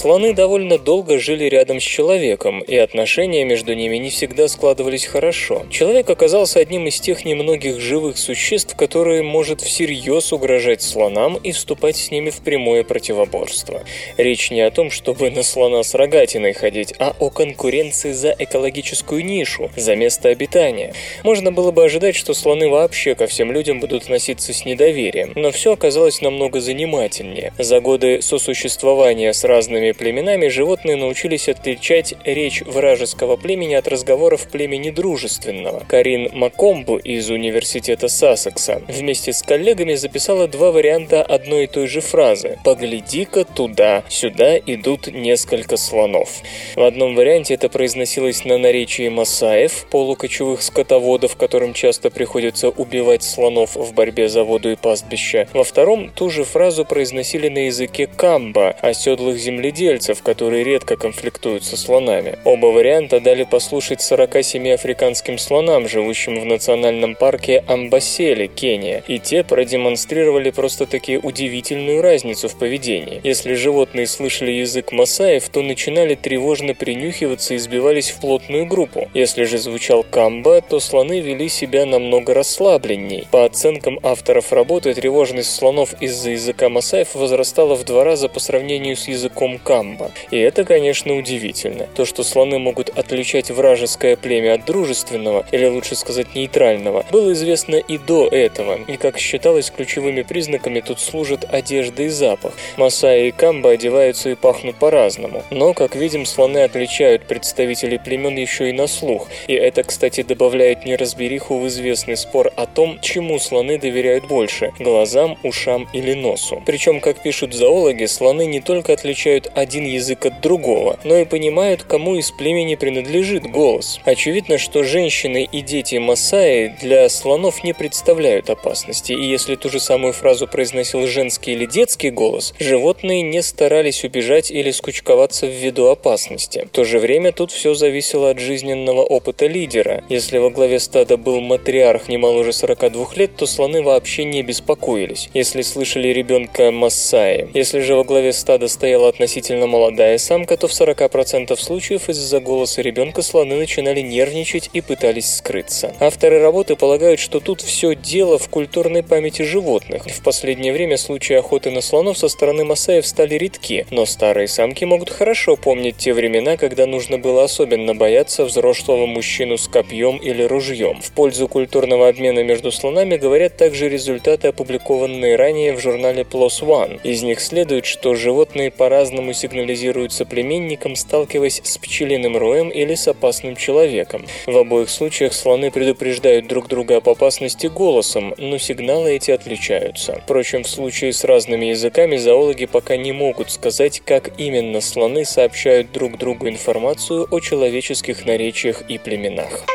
Слоны 0.08 0.34
довольно 0.34 0.78
долго 0.78 1.20
жили 1.20 1.50
рядом 1.50 1.82
с 1.82 1.84
человеком, 1.84 2.62
и 2.62 2.78
отношения 2.78 3.44
между 3.44 3.74
ними 3.74 3.98
не 3.98 4.10
всегда 4.10 4.48
складывались 4.48 5.06
хорошо. 5.06 5.66
Человек 5.70 6.10
оказался 6.10 6.62
одним 6.62 6.88
из 6.88 7.02
тех 7.02 7.26
немногих 7.26 7.82
живых 7.82 8.18
существ, 8.18 8.78
которые 8.78 9.22
может 9.22 9.60
всерьез 9.60 10.32
угрожать 10.32 10.82
слонам 10.82 11.36
и 11.36 11.52
вступать 11.52 11.98
с 11.98 12.10
ними 12.10 12.30
в 12.30 12.38
прямое 12.38 12.86
противоборство. 12.86 13.84
Речь 14.16 14.50
не 14.50 14.62
о 14.62 14.72
том, 14.72 14.92
чтобы 14.92 15.30
на 15.30 15.44
слона 15.44 15.84
с 15.84 15.94
рогатиной 15.94 16.54
ходить, 16.54 16.94
а 17.00 17.14
о 17.20 17.30
конкуренции 17.30 18.14
за 18.14 18.34
экологическую 18.40 19.26
нишу, 19.26 19.72
за 19.76 19.98
место 19.98 20.30
обитания. 20.30 20.94
Можно 21.26 21.52
было 21.52 21.72
бы 21.72 21.84
ожидать, 21.84 22.16
что 22.16 22.34
слоны 22.34 22.70
вообще 22.70 23.14
ко 23.14 23.28
всем 23.28 23.52
людям 23.52 23.82
будут 23.82 24.04
относиться 24.04 24.54
с 24.54 24.64
недоверием, 24.64 25.34
но 25.36 25.52
все 25.52 25.74
оказалось 25.74 26.22
намного 26.22 26.62
занимательнее. 26.62 27.52
За 27.58 27.82
годы 27.82 28.22
сосуществования 28.22 29.34
с 29.34 29.44
разными 29.44 29.97
племенами 29.98 30.48
животные 30.48 30.96
научились 30.96 31.50
отличать 31.50 32.14
речь 32.24 32.62
вражеского 32.62 33.36
племени 33.36 33.74
от 33.74 33.88
разговоров 33.88 34.48
племени 34.50 34.92
дружественного. 34.92 35.84
Карин 35.88 36.30
Макомбу 36.34 36.98
из 36.98 37.30
университета 37.30 38.08
Сассекса 38.08 38.82
вместе 38.88 39.34
с 39.34 39.42
коллегами 39.42 39.96
записала 39.96 40.48
два 40.48 40.72
варианта 40.72 41.24
одной 41.24 41.66
и 41.66 41.68
той 41.68 41.88
же 41.88 42.02
фразы 42.02 42.60
«Погляди-ка 42.64 43.44
туда, 43.44 44.04
сюда 44.08 44.58
идут 44.58 45.08
несколько 45.08 45.78
слонов». 45.78 46.42
В 46.76 46.84
одном 46.84 47.16
варианте 47.16 47.56
это 47.56 47.70
произносилось 47.70 48.46
на 48.46 48.58
наречии 48.58 49.10
масаев, 49.10 49.88
полукочевых 49.90 50.62
скотоводов, 50.62 51.36
которым 51.36 51.74
часто 51.74 52.10
приходится 52.10 52.70
убивать 52.70 53.24
слонов 53.24 53.76
в 53.76 53.94
борьбе 53.94 54.30
за 54.30 54.44
воду 54.44 54.72
и 54.72 54.76
пастбища. 54.76 55.48
Во 55.54 55.64
втором 55.64 56.10
ту 56.10 56.30
же 56.30 56.44
фразу 56.44 56.86
произносили 56.86 57.50
на 57.50 57.66
языке 57.66 58.08
камба, 58.08 58.76
оседлых 58.82 59.38
земледельцев, 59.38 59.77
земледельцев, 59.78 60.24
которые 60.24 60.64
редко 60.64 60.96
конфликтуют 60.98 61.64
со 61.64 61.78
слонами. 61.78 62.38
Оба 62.44 62.68
варианта 62.68 63.20
дали 63.20 63.44
послушать 63.44 64.02
47 64.02 64.74
африканским 64.74 65.38
слонам, 65.38 65.88
живущим 65.88 66.40
в 66.40 66.46
национальном 66.46 67.16
парке 67.16 67.64
Амбасели, 67.68 68.48
Кения, 68.48 69.04
и 69.08 69.20
те 69.20 69.44
продемонстрировали 69.44 70.50
просто-таки 70.50 71.18
удивительную 71.18 72.02
разницу 72.02 72.50
в 72.50 72.58
поведении. 72.58 73.22
Если 73.24 73.54
животные 73.54 74.08
слышали 74.08 74.52
язык 74.52 74.92
масаев, 74.92 75.48
то 75.50 75.62
начинали 75.62 76.16
тревожно 76.16 76.74
принюхиваться 76.74 77.54
и 77.54 77.58
сбивались 77.58 78.10
в 78.10 78.20
плотную 78.20 78.66
группу. 78.66 79.10
Если 79.14 79.44
же 79.44 79.58
звучал 79.58 80.04
камба, 80.04 80.62
то 80.62 80.80
слоны 80.80 81.20
вели 81.20 81.50
себя 81.50 81.86
намного 81.86 82.34
расслабленней. 82.34 83.28
По 83.32 83.46
оценкам 83.46 84.00
авторов 84.04 84.52
работы, 84.52 84.94
тревожность 84.94 85.54
слонов 85.54 85.94
из-за 86.02 86.32
языка 86.32 86.70
масаев 86.70 87.14
возрастала 87.14 87.76
в 87.76 87.84
два 87.84 88.04
раза 88.04 88.28
по 88.28 88.40
сравнению 88.40 88.96
с 88.96 89.08
языком 89.08 89.60
камба. 89.68 90.12
И 90.32 90.38
это, 90.38 90.64
конечно, 90.64 91.14
удивительно. 91.18 91.88
То, 91.94 92.06
что 92.06 92.24
слоны 92.24 92.58
могут 92.58 92.88
отличать 92.98 93.52
вражеское 93.52 94.16
племя 94.16 94.54
от 94.54 94.66
дружественного, 94.66 95.46
или 95.52 95.66
лучше 95.66 95.96
сказать 95.96 96.36
нейтрального, 96.36 97.06
было 97.12 97.34
известно 97.34 97.76
и 97.76 97.98
до 97.98 98.30
этого. 98.30 98.80
И, 98.88 98.96
как 98.96 99.18
считалось, 99.18 99.70
ключевыми 99.70 100.22
признаками 100.22 100.80
тут 100.80 101.02
служат 101.02 101.44
одежда 101.52 102.04
и 102.04 102.08
запах. 102.08 102.54
Масаи 102.78 103.28
и 103.28 103.32
камба 103.32 103.72
одеваются 103.72 104.30
и 104.30 104.36
пахнут 104.36 104.78
по-разному. 104.78 105.44
Но, 105.50 105.74
как 105.74 105.98
видим, 105.98 106.26
слоны 106.26 106.60
отличают 106.60 107.26
представителей 107.26 107.98
племен 107.98 108.38
еще 108.38 108.70
и 108.70 108.74
на 108.74 108.88
слух. 108.88 109.28
И 109.48 109.54
это, 109.54 109.84
кстати, 109.84 110.24
добавляет 110.24 110.86
неразбериху 110.86 111.60
в 111.60 111.68
известный 111.68 112.16
спор 112.16 112.54
о 112.56 112.68
том, 112.68 113.00
чему 113.02 113.38
слоны 113.38 113.78
доверяют 113.78 114.28
больше– 114.28 114.72
глазам, 114.80 115.38
ушам 115.44 115.90
или 115.92 116.14
носу. 116.14 116.64
Причем, 116.66 117.02
как 117.02 117.22
пишут 117.22 117.54
зоологи, 117.54 118.06
слоны 118.06 118.46
не 118.46 118.62
только 118.62 118.94
отличают 118.94 119.52
один 119.58 119.86
язык 119.86 120.28
от 120.28 120.40
другого, 120.42 121.00
но 121.04 121.18
и 121.18 121.26
понимают, 121.26 121.82
кому 121.82 122.16
из 122.16 122.30
племени 122.30 122.76
принадлежит 122.76 123.50
голос. 123.50 124.00
Очевидно, 124.06 124.60
что 124.60 124.84
женщины 124.84 125.50
и 125.52 125.62
дети 125.62 125.96
Масаи 125.96 126.76
для 126.80 127.10
слонов 127.10 127.64
не 127.64 127.74
представляют 127.74 128.52
опасности, 128.52 129.14
и 129.14 129.26
если 129.26 129.56
ту 129.56 129.70
же 129.70 129.80
самую 129.80 130.14
фразу 130.14 130.48
произносил 130.48 131.08
женский 131.08 131.54
или 131.54 131.66
детский 131.66 132.12
голос, 132.12 132.54
животные 132.60 133.24
не 133.24 133.42
старались 133.42 134.04
убежать 134.04 134.52
или 134.52 134.70
скучковаться 134.70 135.48
в 135.48 135.52
виду 135.52 135.88
опасности. 135.88 136.68
В 136.68 136.70
то 136.70 136.84
же 136.84 137.00
время 137.00 137.32
тут 137.32 137.52
все 137.52 137.74
зависело 137.74 138.30
от 138.30 138.40
жизненного 138.40 139.02
опыта 139.02 139.48
лидера. 139.48 140.04
Если 140.08 140.38
во 140.38 140.52
главе 140.52 140.80
стада 140.80 141.18
был 141.18 141.42
матриарх 141.42 142.10
не 142.10 142.18
моложе 142.18 142.54
42 142.54 143.08
лет, 143.16 143.36
то 143.36 143.48
слоны 143.48 143.82
вообще 143.82 144.24
не 144.24 144.44
беспокоились, 144.44 145.30
если 145.34 145.64
слышали 145.64 146.10
ребенка 146.10 146.72
Массаи. 146.72 147.50
Если 147.56 147.80
же 147.80 147.96
во 147.96 148.04
главе 148.04 148.34
стада 148.34 148.68
стояла 148.68 149.10
относительно 149.10 149.47
относительно 149.48 149.68
молодая 149.68 150.18
самка, 150.18 150.58
то 150.58 150.68
в 150.68 150.72
40% 150.72 151.56
случаев 151.58 152.10
из-за 152.10 152.40
голоса 152.42 152.82
ребенка 152.82 153.22
слоны 153.22 153.56
начинали 153.56 154.02
нервничать 154.02 154.70
и 154.74 154.82
пытались 154.82 155.38
скрыться. 155.38 155.94
Авторы 156.00 156.42
работы 156.42 156.76
полагают, 156.76 157.22
что 157.22 157.40
тут 157.40 157.62
все 157.62 157.96
дело 157.96 158.38
в 158.38 158.50
культурной 158.50 159.04
памяти 159.04 159.44
животных. 159.44 160.06
В 160.06 160.22
последнее 160.22 160.74
время 160.74 160.98
случаи 160.98 161.36
охоты 161.36 161.72
на 161.72 161.80
слонов 161.82 162.18
со 162.18 162.28
стороны 162.28 162.66
масаев 162.66 163.08
стали 163.08 163.36
редки, 163.36 163.86
но 163.90 164.06
старые 164.06 164.50
самки 164.50 164.84
могут 164.84 165.10
хорошо 165.10 165.56
помнить 165.56 165.96
те 165.98 166.14
времена, 166.14 166.58
когда 166.58 166.86
нужно 166.86 167.18
было 167.18 167.46
особенно 167.46 167.96
бояться 167.96 168.44
взрослого 168.44 169.06
мужчину 169.06 169.58
с 169.58 169.70
копьем 169.70 170.18
или 170.18 170.44
ружьем. 170.44 171.02
В 171.02 171.12
пользу 171.12 171.48
культурного 171.48 172.10
обмена 172.10 172.44
между 172.44 172.72
слонами 172.72 173.16
говорят 173.16 173.56
также 173.56 173.88
результаты, 173.88 174.50
опубликованные 174.50 175.38
ранее 175.38 175.74
в 175.74 175.80
журнале 175.80 176.24
PLOS 176.24 176.64
ONE. 176.64 177.00
Из 177.04 177.24
них 177.24 177.40
следует, 177.40 177.86
что 177.86 178.14
животные 178.14 178.72
по-разному 178.72 179.34
сигнализируют 179.38 180.12
соплеменникам, 180.12 180.96
сталкиваясь 180.96 181.62
с 181.64 181.78
пчелиным 181.78 182.36
роем 182.36 182.70
или 182.70 182.96
с 182.96 183.08
опасным 183.08 183.56
человеком. 183.56 184.26
В 184.46 184.58
обоих 184.58 184.90
случаях 184.90 185.34
слоны 185.34 185.72
предупреждают 185.72 186.48
друг 186.48 186.68
друга 186.68 186.98
об 186.98 187.08
опасности 187.08 187.68
голосом, 187.68 188.34
но 188.38 188.58
сигналы 188.58 189.16
эти 189.16 189.32
отличаются. 189.32 190.20
Впрочем, 190.24 190.64
в 190.64 190.70
случае 190.70 191.14
с 191.14 191.24
разными 191.24 191.66
языками 191.66 192.18
зоологи 192.18 192.66
пока 192.66 192.98
не 192.98 193.12
могут 193.12 193.52
сказать, 193.52 194.02
как 194.04 194.40
именно 194.40 194.82
слоны 194.82 195.26
сообщают 195.26 195.92
друг 195.92 196.18
другу 196.18 196.50
информацию 196.50 197.28
о 197.30 197.40
человеческих 197.40 198.26
наречиях 198.26 198.84
и 198.90 198.98
племенах. 198.98 199.66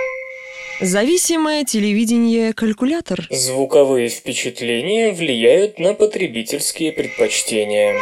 Зависимое 0.83 1.65
телевидение-калькулятор. 1.65 3.29
Звуковые 3.31 4.09
впечатления 4.09 5.13
влияют 5.13 5.79
на 5.79 5.95
потребительские 5.95 6.91
предпочтения. 6.91 8.01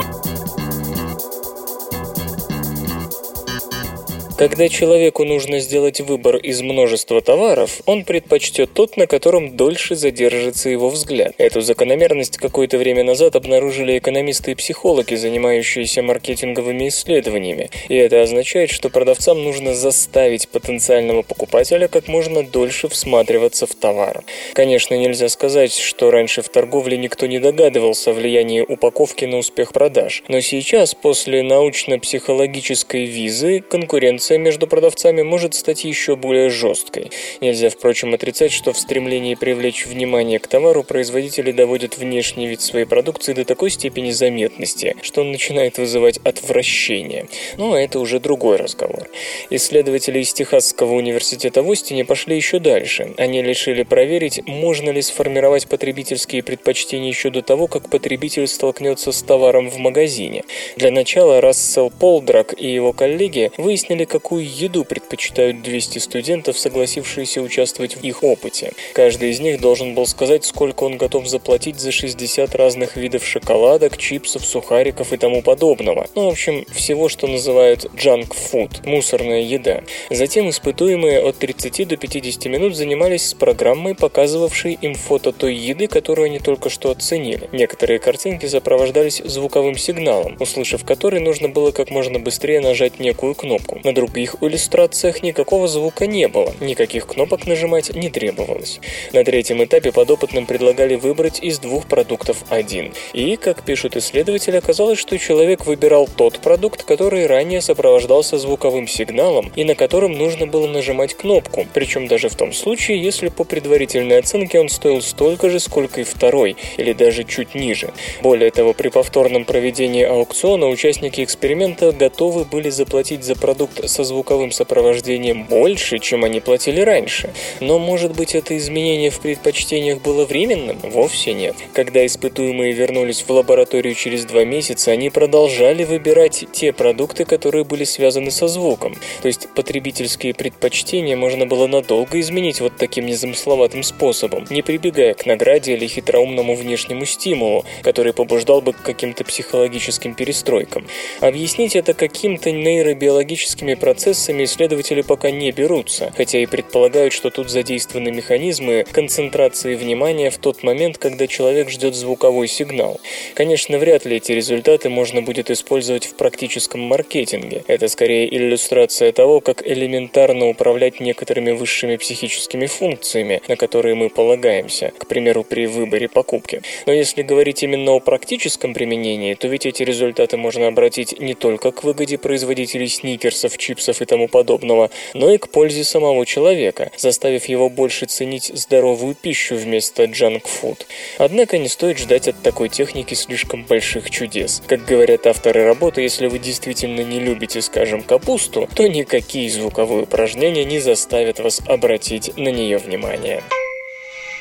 Когда 4.41 4.71
человеку 4.71 5.27
нужно 5.27 5.61
сделать 5.61 6.01
выбор 6.01 6.37
из 6.37 6.63
множества 6.63 7.21
товаров, 7.21 7.83
он 7.85 8.05
предпочтет 8.05 8.73
тот, 8.73 8.97
на 8.97 9.07
котором 9.07 9.55
дольше 9.55 9.97
задержится 9.97 10.71
его 10.71 10.89
взгляд. 10.89 11.35
Эту 11.37 11.61
закономерность 11.61 12.39
какое-то 12.39 12.79
время 12.79 13.05
назад 13.05 13.37
обнаружили 13.37 13.99
экономисты 13.99 14.53
и 14.53 14.55
психологи, 14.55 15.15
занимающиеся 15.15 16.01
маркетинговыми 16.01 16.89
исследованиями. 16.89 17.69
И 17.91 17.95
это 17.97 18.23
означает, 18.23 18.71
что 18.71 18.89
продавцам 18.89 19.45
нужно 19.45 19.75
заставить 19.75 20.49
потенциального 20.49 21.21
покупателя 21.21 21.87
как 21.87 22.09
можно 22.09 22.43
дольше 22.43 22.89
всматриваться 22.89 23.67
в 23.67 23.75
товар. 23.75 24.25
Конечно, 24.55 24.95
нельзя 24.95 25.29
сказать, 25.29 25.75
что 25.75 26.11
раньше 26.11 26.41
в 26.41 26.49
торговле 26.49 26.97
никто 26.97 27.27
не 27.27 27.41
догадывался 27.41 28.13
о 28.13 28.15
влиянии 28.15 28.63
упаковки 28.63 29.27
на 29.27 29.37
успех 29.37 29.75
продаж. 29.75 30.23
Но 30.29 30.41
сейчас, 30.41 30.95
после 30.95 31.43
научно-психологической 31.43 33.05
визы, 33.05 33.61
конкуренция 33.61 34.30
между 34.39 34.67
продавцами 34.67 35.23
может 35.23 35.55
стать 35.55 35.85
еще 35.85 36.17
более 36.17 36.51
жесткой. 36.51 37.11
Нельзя, 37.41 37.71
впрочем, 37.71 38.15
отрицать, 38.15 38.53
что 38.53 38.73
в 38.73 38.79
стремлении 38.79 39.35
привлечь 39.35 39.87
внимание 39.87 40.39
к 40.39 40.47
товару 40.47 40.83
производители 40.83 41.53
доводят 41.53 41.99
внешний 41.99 42.47
вид 42.47 42.61
своей 42.61 42.87
продукции 42.87 43.33
до 43.33 43.45
такой 43.45 43.71
степени 43.71 44.11
заметности, 44.11 44.97
что 45.03 45.23
он 45.23 45.33
начинает 45.33 45.79
вызывать 45.79 46.19
отвращение. 46.19 47.29
Но 47.57 47.79
это 47.79 47.99
уже 47.99 48.21
другой 48.21 48.57
разговор. 48.57 49.09
Исследователи 49.51 50.21
из 50.21 50.33
Техасского 50.33 50.95
университета 50.95 51.63
в 51.63 51.71
Остине 51.71 52.05
пошли 52.05 52.37
еще 52.37 52.59
дальше. 52.59 53.15
Они 53.17 53.43
решили 53.43 53.83
проверить, 53.83 54.47
можно 54.47 54.91
ли 54.91 55.03
сформировать 55.03 55.69
потребительские 55.69 56.43
предпочтения 56.43 57.09
еще 57.09 57.31
до 57.31 57.43
того, 57.43 57.67
как 57.67 57.89
потребитель 57.89 58.47
столкнется 58.47 59.13
с 59.13 59.23
товаром 59.23 59.71
в 59.71 59.79
магазине. 59.79 60.45
Для 60.77 60.91
начала 60.91 61.41
Рассел 61.41 61.91
Полдрак 61.91 62.55
и 62.57 62.73
его 62.73 62.93
коллеги 62.93 63.51
выяснили, 63.57 64.05
какую 64.21 64.47
еду 64.47 64.85
предпочитают 64.85 65.63
200 65.63 65.99
студентов, 65.99 66.59
согласившиеся 66.59 67.41
участвовать 67.41 67.97
в 67.97 68.05
их 68.05 68.23
опыте. 68.23 68.73
Каждый 68.93 69.31
из 69.31 69.41
них 69.41 69.63
должен 69.63 69.95
был 69.95 70.07
сказать, 70.07 70.45
сколько 70.45 70.85
он 70.85 70.99
готов 70.99 71.27
заплатить 71.27 71.81
за 71.81 71.91
60 71.91 72.55
разных 72.55 72.97
видов 72.97 73.27
шоколадок, 73.27 73.97
чипсов, 73.97 74.45
сухариков 74.45 75.15
и 75.15 75.17
тому 75.17 75.41
подобного. 75.41 76.07
Ну, 76.15 76.27
в 76.27 76.33
общем, 76.33 76.67
всего, 76.71 77.09
что 77.09 77.29
называют 77.29 77.87
junk 77.95 78.35
food– 78.35 78.83
мусорная 78.87 79.41
еда. 79.41 79.85
Затем 80.11 80.51
испытуемые 80.51 81.21
от 81.21 81.39
30 81.39 81.89
до 81.89 81.97
50 81.97 82.45
минут 82.47 82.77
занимались 82.77 83.29
с 83.29 83.35
программой, 83.35 83.95
показывавшей 83.95 84.79
им 84.83 84.95
фото 84.95 85.33
той 85.33 85.55
еды, 85.55 85.87
которую 85.87 86.27
они 86.27 86.41
только 86.41 86.69
что 86.69 86.91
оценили. 86.91 87.49
Некоторые 87.53 87.99
картинки 87.99 88.45
сопровождались 88.45 89.23
звуковым 89.25 89.79
сигналом, 89.79 90.37
услышав 90.41 90.85
который 90.85 91.21
нужно 91.21 91.49
было 91.49 91.71
как 91.71 91.91
можно 91.91 92.19
быстрее 92.19 92.61
нажать 92.61 93.01
некую 93.01 93.35
кнопку. 93.35 93.81
На 93.83 93.95
других 94.11 94.37
иллюстрациях 94.41 95.23
никакого 95.23 95.69
звука 95.69 96.07
не 96.07 96.29
было, 96.29 96.53
никаких 96.61 97.07
кнопок 97.07 97.47
нажимать 97.47 97.95
не 97.95 98.11
требовалось. 98.11 98.81
На 99.13 99.25
третьем 99.25 99.63
этапе 99.63 99.93
подопытным 99.93 100.47
предлагали 100.47 100.97
выбрать 100.97 101.43
из 101.43 101.59
двух 101.59 101.87
продуктов 101.87 102.45
один. 102.49 102.93
И, 103.13 103.37
как 103.37 103.63
пишут 103.63 103.97
исследователи, 103.97 104.57
оказалось, 104.57 104.99
что 104.99 105.19
человек 105.19 105.67
выбирал 105.67 106.09
тот 106.09 106.41
продукт, 106.41 106.83
который 106.83 107.27
ранее 107.27 107.61
сопровождался 107.61 108.39
звуковым 108.39 108.89
сигналом 108.89 109.53
и 109.57 109.65
на 109.65 109.75
котором 109.75 110.13
нужно 110.13 110.47
было 110.47 110.67
нажимать 110.67 111.15
кнопку, 111.15 111.67
причем 111.73 112.09
даже 112.09 112.29
в 112.29 112.35
том 112.35 112.53
случае, 112.53 113.03
если 113.03 113.29
по 113.29 113.45
предварительной 113.45 114.19
оценке 114.19 114.61
он 114.61 114.69
стоил 114.69 115.03
столько 115.03 115.49
же, 115.51 115.61
сколько 115.61 116.01
и 116.01 116.05
второй, 116.05 116.57
или 116.77 116.93
даже 116.93 117.25
чуть 117.25 117.55
ниже. 117.55 117.93
Более 118.23 118.51
того, 118.51 118.73
при 118.73 118.89
повторном 118.89 119.45
проведении 119.45 120.05
аукциона 120.05 120.69
участники 120.69 121.23
эксперимента 121.23 121.93
готовы 121.93 122.45
были 122.45 122.71
заплатить 122.71 123.25
за 123.25 123.37
продукт 123.37 123.81
со 123.91 124.05
звуковым 124.05 124.53
сопровождением 124.53 125.45
больше, 125.45 125.99
чем 125.99 126.25
они 126.25 126.41
платили 126.41 126.81
раньше. 126.81 127.31
Но, 127.61 127.79
может 127.79 128.17
быть, 128.17 128.35
это 128.35 128.57
изменение 128.57 129.11
в 129.11 129.21
предпочтениях 129.21 130.01
было 130.01 130.25
временным? 130.25 130.79
Вовсе 130.83 131.33
нет. 131.35 131.57
Когда 131.75 132.07
испытуемые 132.07 132.73
вернулись 132.73 133.23
в 133.27 133.31
лабораторию 133.31 133.95
через 133.95 134.25
два 134.25 134.45
месяца, 134.45 134.93
они 134.93 135.11
продолжали 135.11 135.85
выбирать 135.85 136.45
те 136.53 136.73
продукты, 136.73 137.25
которые 137.25 137.65
были 137.65 137.85
связаны 137.85 138.31
со 138.31 138.49
звуком. 138.49 138.97
То 139.23 139.29
есть 139.29 139.49
потребительские 139.55 140.35
предпочтения 140.35 141.17
можно 141.17 141.47
было 141.47 141.67
надолго 141.67 142.21
изменить 142.21 142.61
вот 142.61 142.77
таким 142.77 143.07
незамысловатым 143.07 143.83
способом, 143.83 144.47
не 144.51 144.63
прибегая 144.63 145.15
к 145.15 145.27
награде 145.27 145.75
или 145.75 145.87
хитроумному 145.87 146.55
внешнему 146.55 147.05
стимулу, 147.05 147.65
который 147.83 148.13
побуждал 148.13 148.61
бы 148.61 148.73
к 148.73 148.83
каким-то 148.83 149.25
психологическим 149.25 150.15
перестройкам. 150.15 150.87
Объяснить 151.21 151.77
это 151.77 151.95
каким-то 151.95 152.51
нейробиологическими 152.51 153.75
процессами 153.81 154.45
исследователи 154.45 155.01
пока 155.01 155.33
не 155.33 155.51
берутся, 155.51 156.13
хотя 156.17 156.39
и 156.39 156.47
предполагают, 156.47 157.13
что 157.13 157.31
тут 157.31 157.51
задействованы 157.51 158.13
механизмы 158.13 158.85
концентрации 158.93 159.75
внимания 159.75 160.31
в 160.31 160.39
тот 160.39 160.63
момент, 160.63 160.99
когда 160.99 161.27
человек 161.27 161.71
ждет 161.71 161.95
звуковой 161.97 162.47
сигнал. 162.47 163.01
Конечно, 163.35 163.79
вряд 163.79 164.05
ли 164.05 164.17
эти 164.17 164.33
результаты 164.33 164.89
можно 164.91 165.23
будет 165.23 165.51
использовать 165.51 166.05
в 166.05 166.15
практическом 166.15 166.81
маркетинге. 166.83 167.65
Это 167.67 167.89
скорее 167.89 168.33
иллюстрация 168.35 169.11
того, 169.13 169.41
как 169.41 169.67
элементарно 169.67 170.49
управлять 170.49 171.01
некоторыми 171.01 171.53
высшими 171.53 171.97
психическими 171.97 172.67
функциями, 172.67 173.41
на 173.49 173.57
которые 173.57 173.95
мы 173.95 174.11
полагаемся, 174.11 174.93
к 174.97 175.07
примеру, 175.07 175.43
при 175.43 175.67
выборе 175.67 176.09
покупки. 176.09 176.63
Но 176.87 176.93
если 176.93 177.23
говорить 177.23 177.63
именно 177.63 177.93
о 177.93 178.01
практическом 178.01 178.75
применении, 178.75 179.35
то 179.35 179.49
ведь 179.49 179.65
эти 179.67 179.83
результаты 179.83 180.37
можно 180.37 180.69
обратить 180.69 181.19
не 181.19 181.35
только 181.35 181.73
к 181.73 181.83
выгоде 181.83 182.19
производителей 182.19 182.89
сникерсов, 182.89 183.57
чипсов 183.71 184.03
и 184.03 184.05
тому 184.05 184.27
подобного, 184.27 184.91
но 185.15 185.33
и 185.33 185.39
к 185.39 185.49
пользе 185.49 185.85
самого 185.85 186.27
человека, 186.27 186.91
заставив 186.97 187.45
его 187.47 187.71
больше 187.71 188.07
ценить 188.07 188.51
здоровую 188.53 189.15
пищу 189.15 189.55
вместо 189.55 190.05
джанк-фуд. 190.05 190.87
Однако 191.19 191.59
не 191.59 191.69
стоит 191.69 191.99
ждать 191.99 192.27
от 192.27 192.43
такой 192.43 192.69
техники 192.69 193.15
слишком 193.15 193.65
больших 193.65 194.11
чудес. 194.11 194.61
Как 194.67 194.85
говорят 194.85 195.27
авторы 195.27 195.65
работы, 195.65 196.03
если 196.03 196.27
вы 196.27 196.41
действительно 196.41 197.03
не 197.03 197.21
любите, 197.21 197.63
скажем, 197.63 198.03
капусту, 198.03 198.69
то 198.75 198.89
никакие 198.89 199.49
звуковые 199.49 200.03
упражнения 200.03 200.65
не 200.65 200.81
заставят 200.81 201.39
вас 201.39 201.61
обратить 201.67 202.37
на 202.37 202.49
нее 202.49 202.79
внимание. 202.79 203.43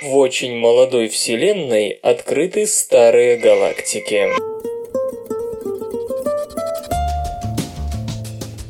В 0.01 0.15
очень 0.17 0.57
молодой 0.57 1.09
вселенной 1.09 1.99
открыты 2.01 2.65
старые 2.65 3.37
галактики. 3.37 4.29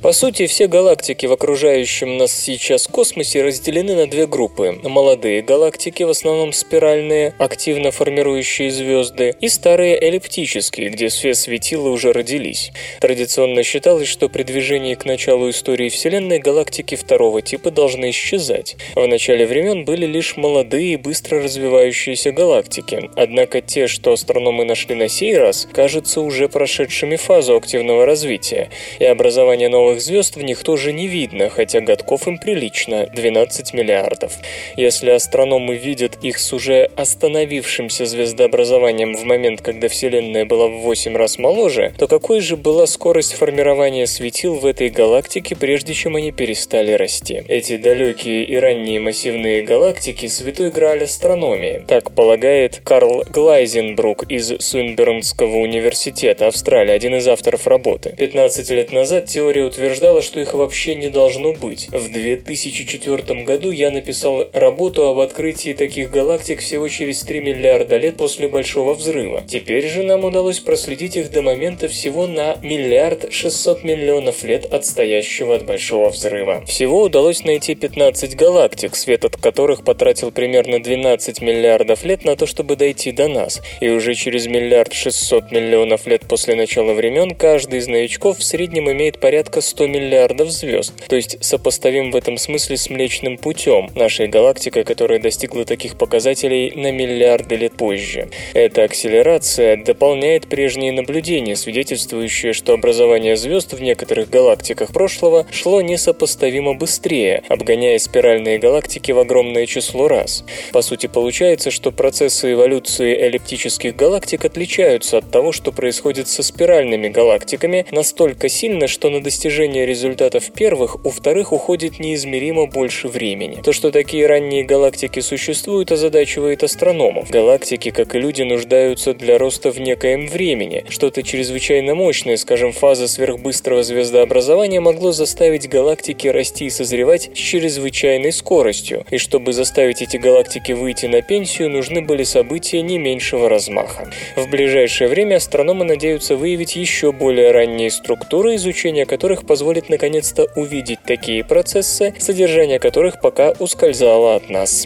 По 0.01 0.13
сути, 0.13 0.47
все 0.47 0.67
галактики 0.67 1.25
в 1.25 1.33
окружающем 1.33 2.17
нас 2.17 2.31
сейчас 2.31 2.87
космосе 2.87 3.43
разделены 3.43 3.95
на 3.95 4.07
две 4.07 4.27
группы. 4.27 4.79
Молодые 4.81 5.41
галактики, 5.41 6.03
в 6.03 6.09
основном 6.09 6.53
спиральные, 6.53 7.33
активно 7.37 7.91
формирующие 7.91 8.71
звезды, 8.71 9.35
и 9.41 9.49
старые 9.49 10.01
эллиптические, 10.01 10.91
где 10.91 11.09
свет 11.09 11.35
светила 11.35 11.89
уже 11.89 12.13
родились. 12.13 12.71
Традиционно 13.01 13.61
считалось, 13.63 14.07
что 14.07 14.29
при 14.29 14.43
движении 14.43 14.95
к 14.95 15.03
началу 15.03 15.49
истории 15.49 15.89
Вселенной 15.89 16.39
галактики 16.39 16.95
второго 16.95 17.41
типа 17.41 17.69
должны 17.69 18.11
исчезать. 18.11 18.77
В 18.95 19.05
начале 19.05 19.45
времен 19.45 19.83
были 19.83 20.05
лишь 20.05 20.37
молодые 20.37 20.93
и 20.93 20.97
быстро 20.97 21.43
развивающиеся 21.43 22.31
галактики, 22.31 23.09
однако 23.17 23.59
те, 23.59 23.87
что 23.87 24.13
астрономы 24.13 24.63
нашли 24.63 24.95
на 24.95 25.09
сей 25.09 25.37
раз, 25.37 25.67
кажутся 25.73 26.21
уже 26.21 26.47
прошедшими 26.47 27.17
фазу 27.17 27.57
активного 27.57 28.05
развития, 28.05 28.69
и 28.99 29.03
образование 29.03 29.67
новых 29.67 29.88
новых 29.89 30.01
звезд 30.01 30.35
в 30.35 30.43
них 30.43 30.63
тоже 30.63 30.93
не 30.93 31.07
видно, 31.07 31.49
хотя 31.49 31.81
годков 31.81 32.27
им 32.27 32.37
прилично– 32.37 33.07
12 33.15 33.73
миллиардов. 33.73 34.33
Если 34.77 35.09
астрономы 35.09 35.77
видят 35.77 36.19
их 36.21 36.37
с 36.37 36.53
уже 36.53 36.91
остановившимся 36.95 38.05
звездообразованием 38.05 39.15
в 39.15 39.23
момент, 39.23 39.61
когда 39.61 39.87
Вселенная 39.87 40.45
была 40.45 40.67
в 40.67 40.81
8 40.81 41.17
раз 41.17 41.39
моложе, 41.39 41.91
то 41.97 42.07
какой 42.07 42.39
же 42.39 42.55
была 42.55 42.85
скорость 42.85 43.33
формирования 43.33 44.05
светил 44.05 44.55
в 44.55 44.65
этой 44.67 44.89
галактике, 44.89 45.55
прежде 45.55 45.95
чем 45.95 46.15
они 46.15 46.31
перестали 46.31 46.91
расти? 46.91 47.41
Эти 47.47 47.77
далекие 47.77 48.43
и 48.43 48.55
ранние 48.57 48.99
массивные 48.99 49.63
галактики– 49.63 50.27
святой 50.27 50.69
грааль 50.69 51.05
астрономии. 51.05 51.81
Так 51.87 52.11
полагает 52.11 52.81
Карл 52.83 53.23
Глайзенбрук 53.27 54.29
из 54.29 54.53
Суинбернского 54.59 55.57
университета 55.57 56.45
Австралии, 56.47 56.91
один 56.91 57.15
из 57.15 57.27
авторов 57.27 57.65
работы. 57.65 58.13
15 58.15 58.69
лет 58.69 58.91
назад 58.91 59.25
теория 59.25 59.63
утверждала, 59.63 59.78
утверждала, 59.79 60.21
что 60.21 60.41
их 60.41 60.53
вообще 60.53 60.95
не 60.95 61.09
должно 61.09 61.53
быть. 61.53 61.87
В 61.89 62.11
2004 62.11 63.43
году 63.43 63.71
я 63.71 63.91
написал 63.91 64.49
работу 64.51 65.07
об 65.07 65.19
открытии 65.19 65.73
таких 65.73 66.11
галактик 66.11 66.59
всего 66.59 66.89
через 66.89 67.21
3 67.21 67.39
миллиарда 67.39 67.95
лет 67.95 68.17
после 68.17 68.49
Большого 68.49 68.93
Взрыва. 68.93 69.43
Теперь 69.47 69.87
же 69.87 70.03
нам 70.03 70.25
удалось 70.25 70.59
проследить 70.59 71.15
их 71.15 71.31
до 71.31 71.41
момента 71.41 71.87
всего 71.87 72.27
на 72.27 72.57
миллиард 72.61 73.31
600 73.31 73.85
миллионов 73.85 74.43
лет 74.43 74.65
отстоящего 74.65 75.55
от 75.55 75.65
Большого 75.65 76.09
Взрыва. 76.09 76.65
Всего 76.65 77.03
удалось 77.03 77.45
найти 77.45 77.73
15 77.73 78.35
галактик, 78.35 78.97
свет 78.97 79.23
от 79.23 79.37
которых 79.37 79.85
потратил 79.85 80.31
примерно 80.31 80.83
12 80.83 81.41
миллиардов 81.41 82.03
лет 82.03 82.25
на 82.25 82.35
то, 82.35 82.45
чтобы 82.45 82.75
дойти 82.75 83.13
до 83.13 83.29
нас. 83.29 83.61
И 83.79 83.87
уже 83.87 84.13
через 84.13 84.45
миллиард 84.47 84.91
600 84.91 85.51
миллионов 85.51 86.05
лет 86.05 86.23
после 86.27 86.55
начала 86.55 86.93
времен 86.93 87.33
каждый 87.33 87.79
из 87.79 87.87
новичков 87.87 88.39
в 88.39 88.43
среднем 88.43 88.91
имеет 88.91 89.19
порядка 89.21 89.61
100 89.69 89.87
миллиардов 89.87 90.49
звезд, 90.49 90.93
то 91.07 91.15
есть 91.15 91.37
сопоставим 91.43 92.11
в 92.11 92.15
этом 92.15 92.37
смысле 92.37 92.75
с 92.75 92.89
Млечным 92.89 93.37
Путем, 93.37 93.89
нашей 93.95 94.27
галактикой, 94.27 94.83
которая 94.83 95.19
достигла 95.19 95.63
таких 95.63 95.95
показателей 95.95 96.73
на 96.75 96.91
миллиарды 96.91 97.55
лет 97.55 97.73
позже. 97.73 98.29
Эта 98.53 98.83
акселерация 98.83 99.77
дополняет 99.77 100.47
прежние 100.47 100.91
наблюдения, 100.91 101.55
свидетельствующие, 101.55 102.53
что 102.53 102.73
образование 102.73 103.37
звезд 103.37 103.73
в 103.73 103.81
некоторых 103.81 104.29
галактиках 104.29 104.91
прошлого 104.91 105.45
шло 105.51 105.81
несопоставимо 105.81 106.73
быстрее, 106.73 107.43
обгоняя 107.47 107.99
спиральные 107.99 108.57
галактики 108.57 109.11
в 109.11 109.19
огромное 109.19 109.67
число 109.67 110.07
раз. 110.07 110.43
По 110.71 110.81
сути, 110.81 111.05
получается, 111.05 111.69
что 111.69 111.91
процессы 111.91 112.53
эволюции 112.53 113.15
эллиптических 113.15 113.95
галактик 113.95 114.45
отличаются 114.45 115.19
от 115.19 115.29
того, 115.29 115.51
что 115.51 115.71
происходит 115.71 116.27
со 116.27 116.41
спиральными 116.41 117.09
галактиками, 117.09 117.85
настолько 117.91 118.49
сильно, 118.49 118.87
что 118.87 119.09
на 119.09 119.21
достижение 119.21 119.58
результатов 119.67 120.51
первых 120.53 121.05
у 121.05 121.09
вторых 121.09 121.51
уходит 121.51 121.99
неизмеримо 121.99 122.65
больше 122.65 123.07
времени. 123.07 123.61
То, 123.63 123.73
что 123.73 123.91
такие 123.91 124.25
ранние 124.25 124.63
галактики 124.63 125.19
существуют, 125.19 125.91
озадачивает 125.91 126.63
астрономов. 126.63 127.29
Галактики, 127.29 127.91
как 127.91 128.15
и 128.15 128.19
люди, 128.19 128.43
нуждаются 128.43 129.13
для 129.13 129.37
роста 129.37 129.71
в 129.71 129.79
некоем 129.79 130.27
времени. 130.27 130.85
Что-то 130.89 131.23
чрезвычайно 131.23 131.95
мощное, 131.95 132.37
скажем, 132.37 132.71
фаза 132.71 133.07
сверхбыстрого 133.07 133.83
звездообразования 133.83 134.81
могло 134.81 135.11
заставить 135.11 135.67
галактики 135.67 136.27
расти 136.27 136.65
и 136.65 136.69
созревать 136.69 137.31
с 137.33 137.37
чрезвычайной 137.37 138.31
скоростью, 138.31 139.05
и 139.09 139.17
чтобы 139.17 139.53
заставить 139.53 140.01
эти 140.01 140.17
галактики 140.17 140.71
выйти 140.71 141.07
на 141.07 141.21
пенсию, 141.21 141.69
нужны 141.69 142.01
были 142.01 142.23
события 142.23 142.81
не 142.81 142.97
меньшего 142.97 143.49
размаха. 143.49 144.09
В 144.35 144.49
ближайшее 144.49 145.09
время 145.09 145.35
астрономы 145.35 145.85
надеются 145.85 146.35
выявить 146.35 146.75
еще 146.75 147.11
более 147.11 147.51
ранние 147.51 147.91
структуры, 147.91 148.55
изучения 148.55 149.05
которых 149.05 149.45
позволит 149.49 149.89
наконец-то 149.89 150.45
увидеть 150.55 150.99
такие 151.03 151.43
процессы, 151.43 152.13
содержание 152.19 152.77
которых 152.77 153.19
пока 153.19 153.49
ускользало 153.57 154.35
от 154.35 154.47
нас. 154.47 154.85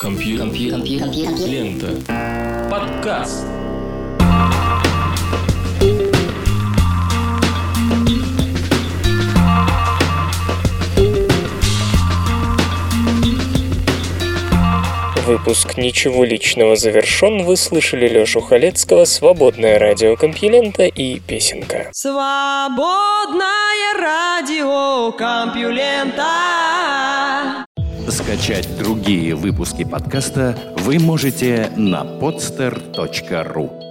Компьютер. 0.00 0.46
Лента. 1.46 1.90
Подкаст. 2.70 3.44
Выпуск 15.26 15.76
«Ничего 15.76 16.24
личного» 16.24 16.76
завершен. 16.76 17.44
Вы 17.44 17.56
слышали 17.56 18.08
Лёшу 18.08 18.40
Халецкого, 18.40 19.04
«Свободное 19.04 19.78
радио 19.78 20.16
Компьюлента» 20.16 20.84
и 20.86 21.20
«Песенка». 21.20 21.88
Свободное 21.92 23.46
радио 24.00 25.12
Компьюлента. 25.12 26.24
Скачать 28.08 28.66
другие 28.78 29.34
выпуски 29.34 29.84
подкаста 29.84 30.58
вы 30.78 30.98
можете 30.98 31.70
на 31.76 32.02
podster.ru 32.02 33.89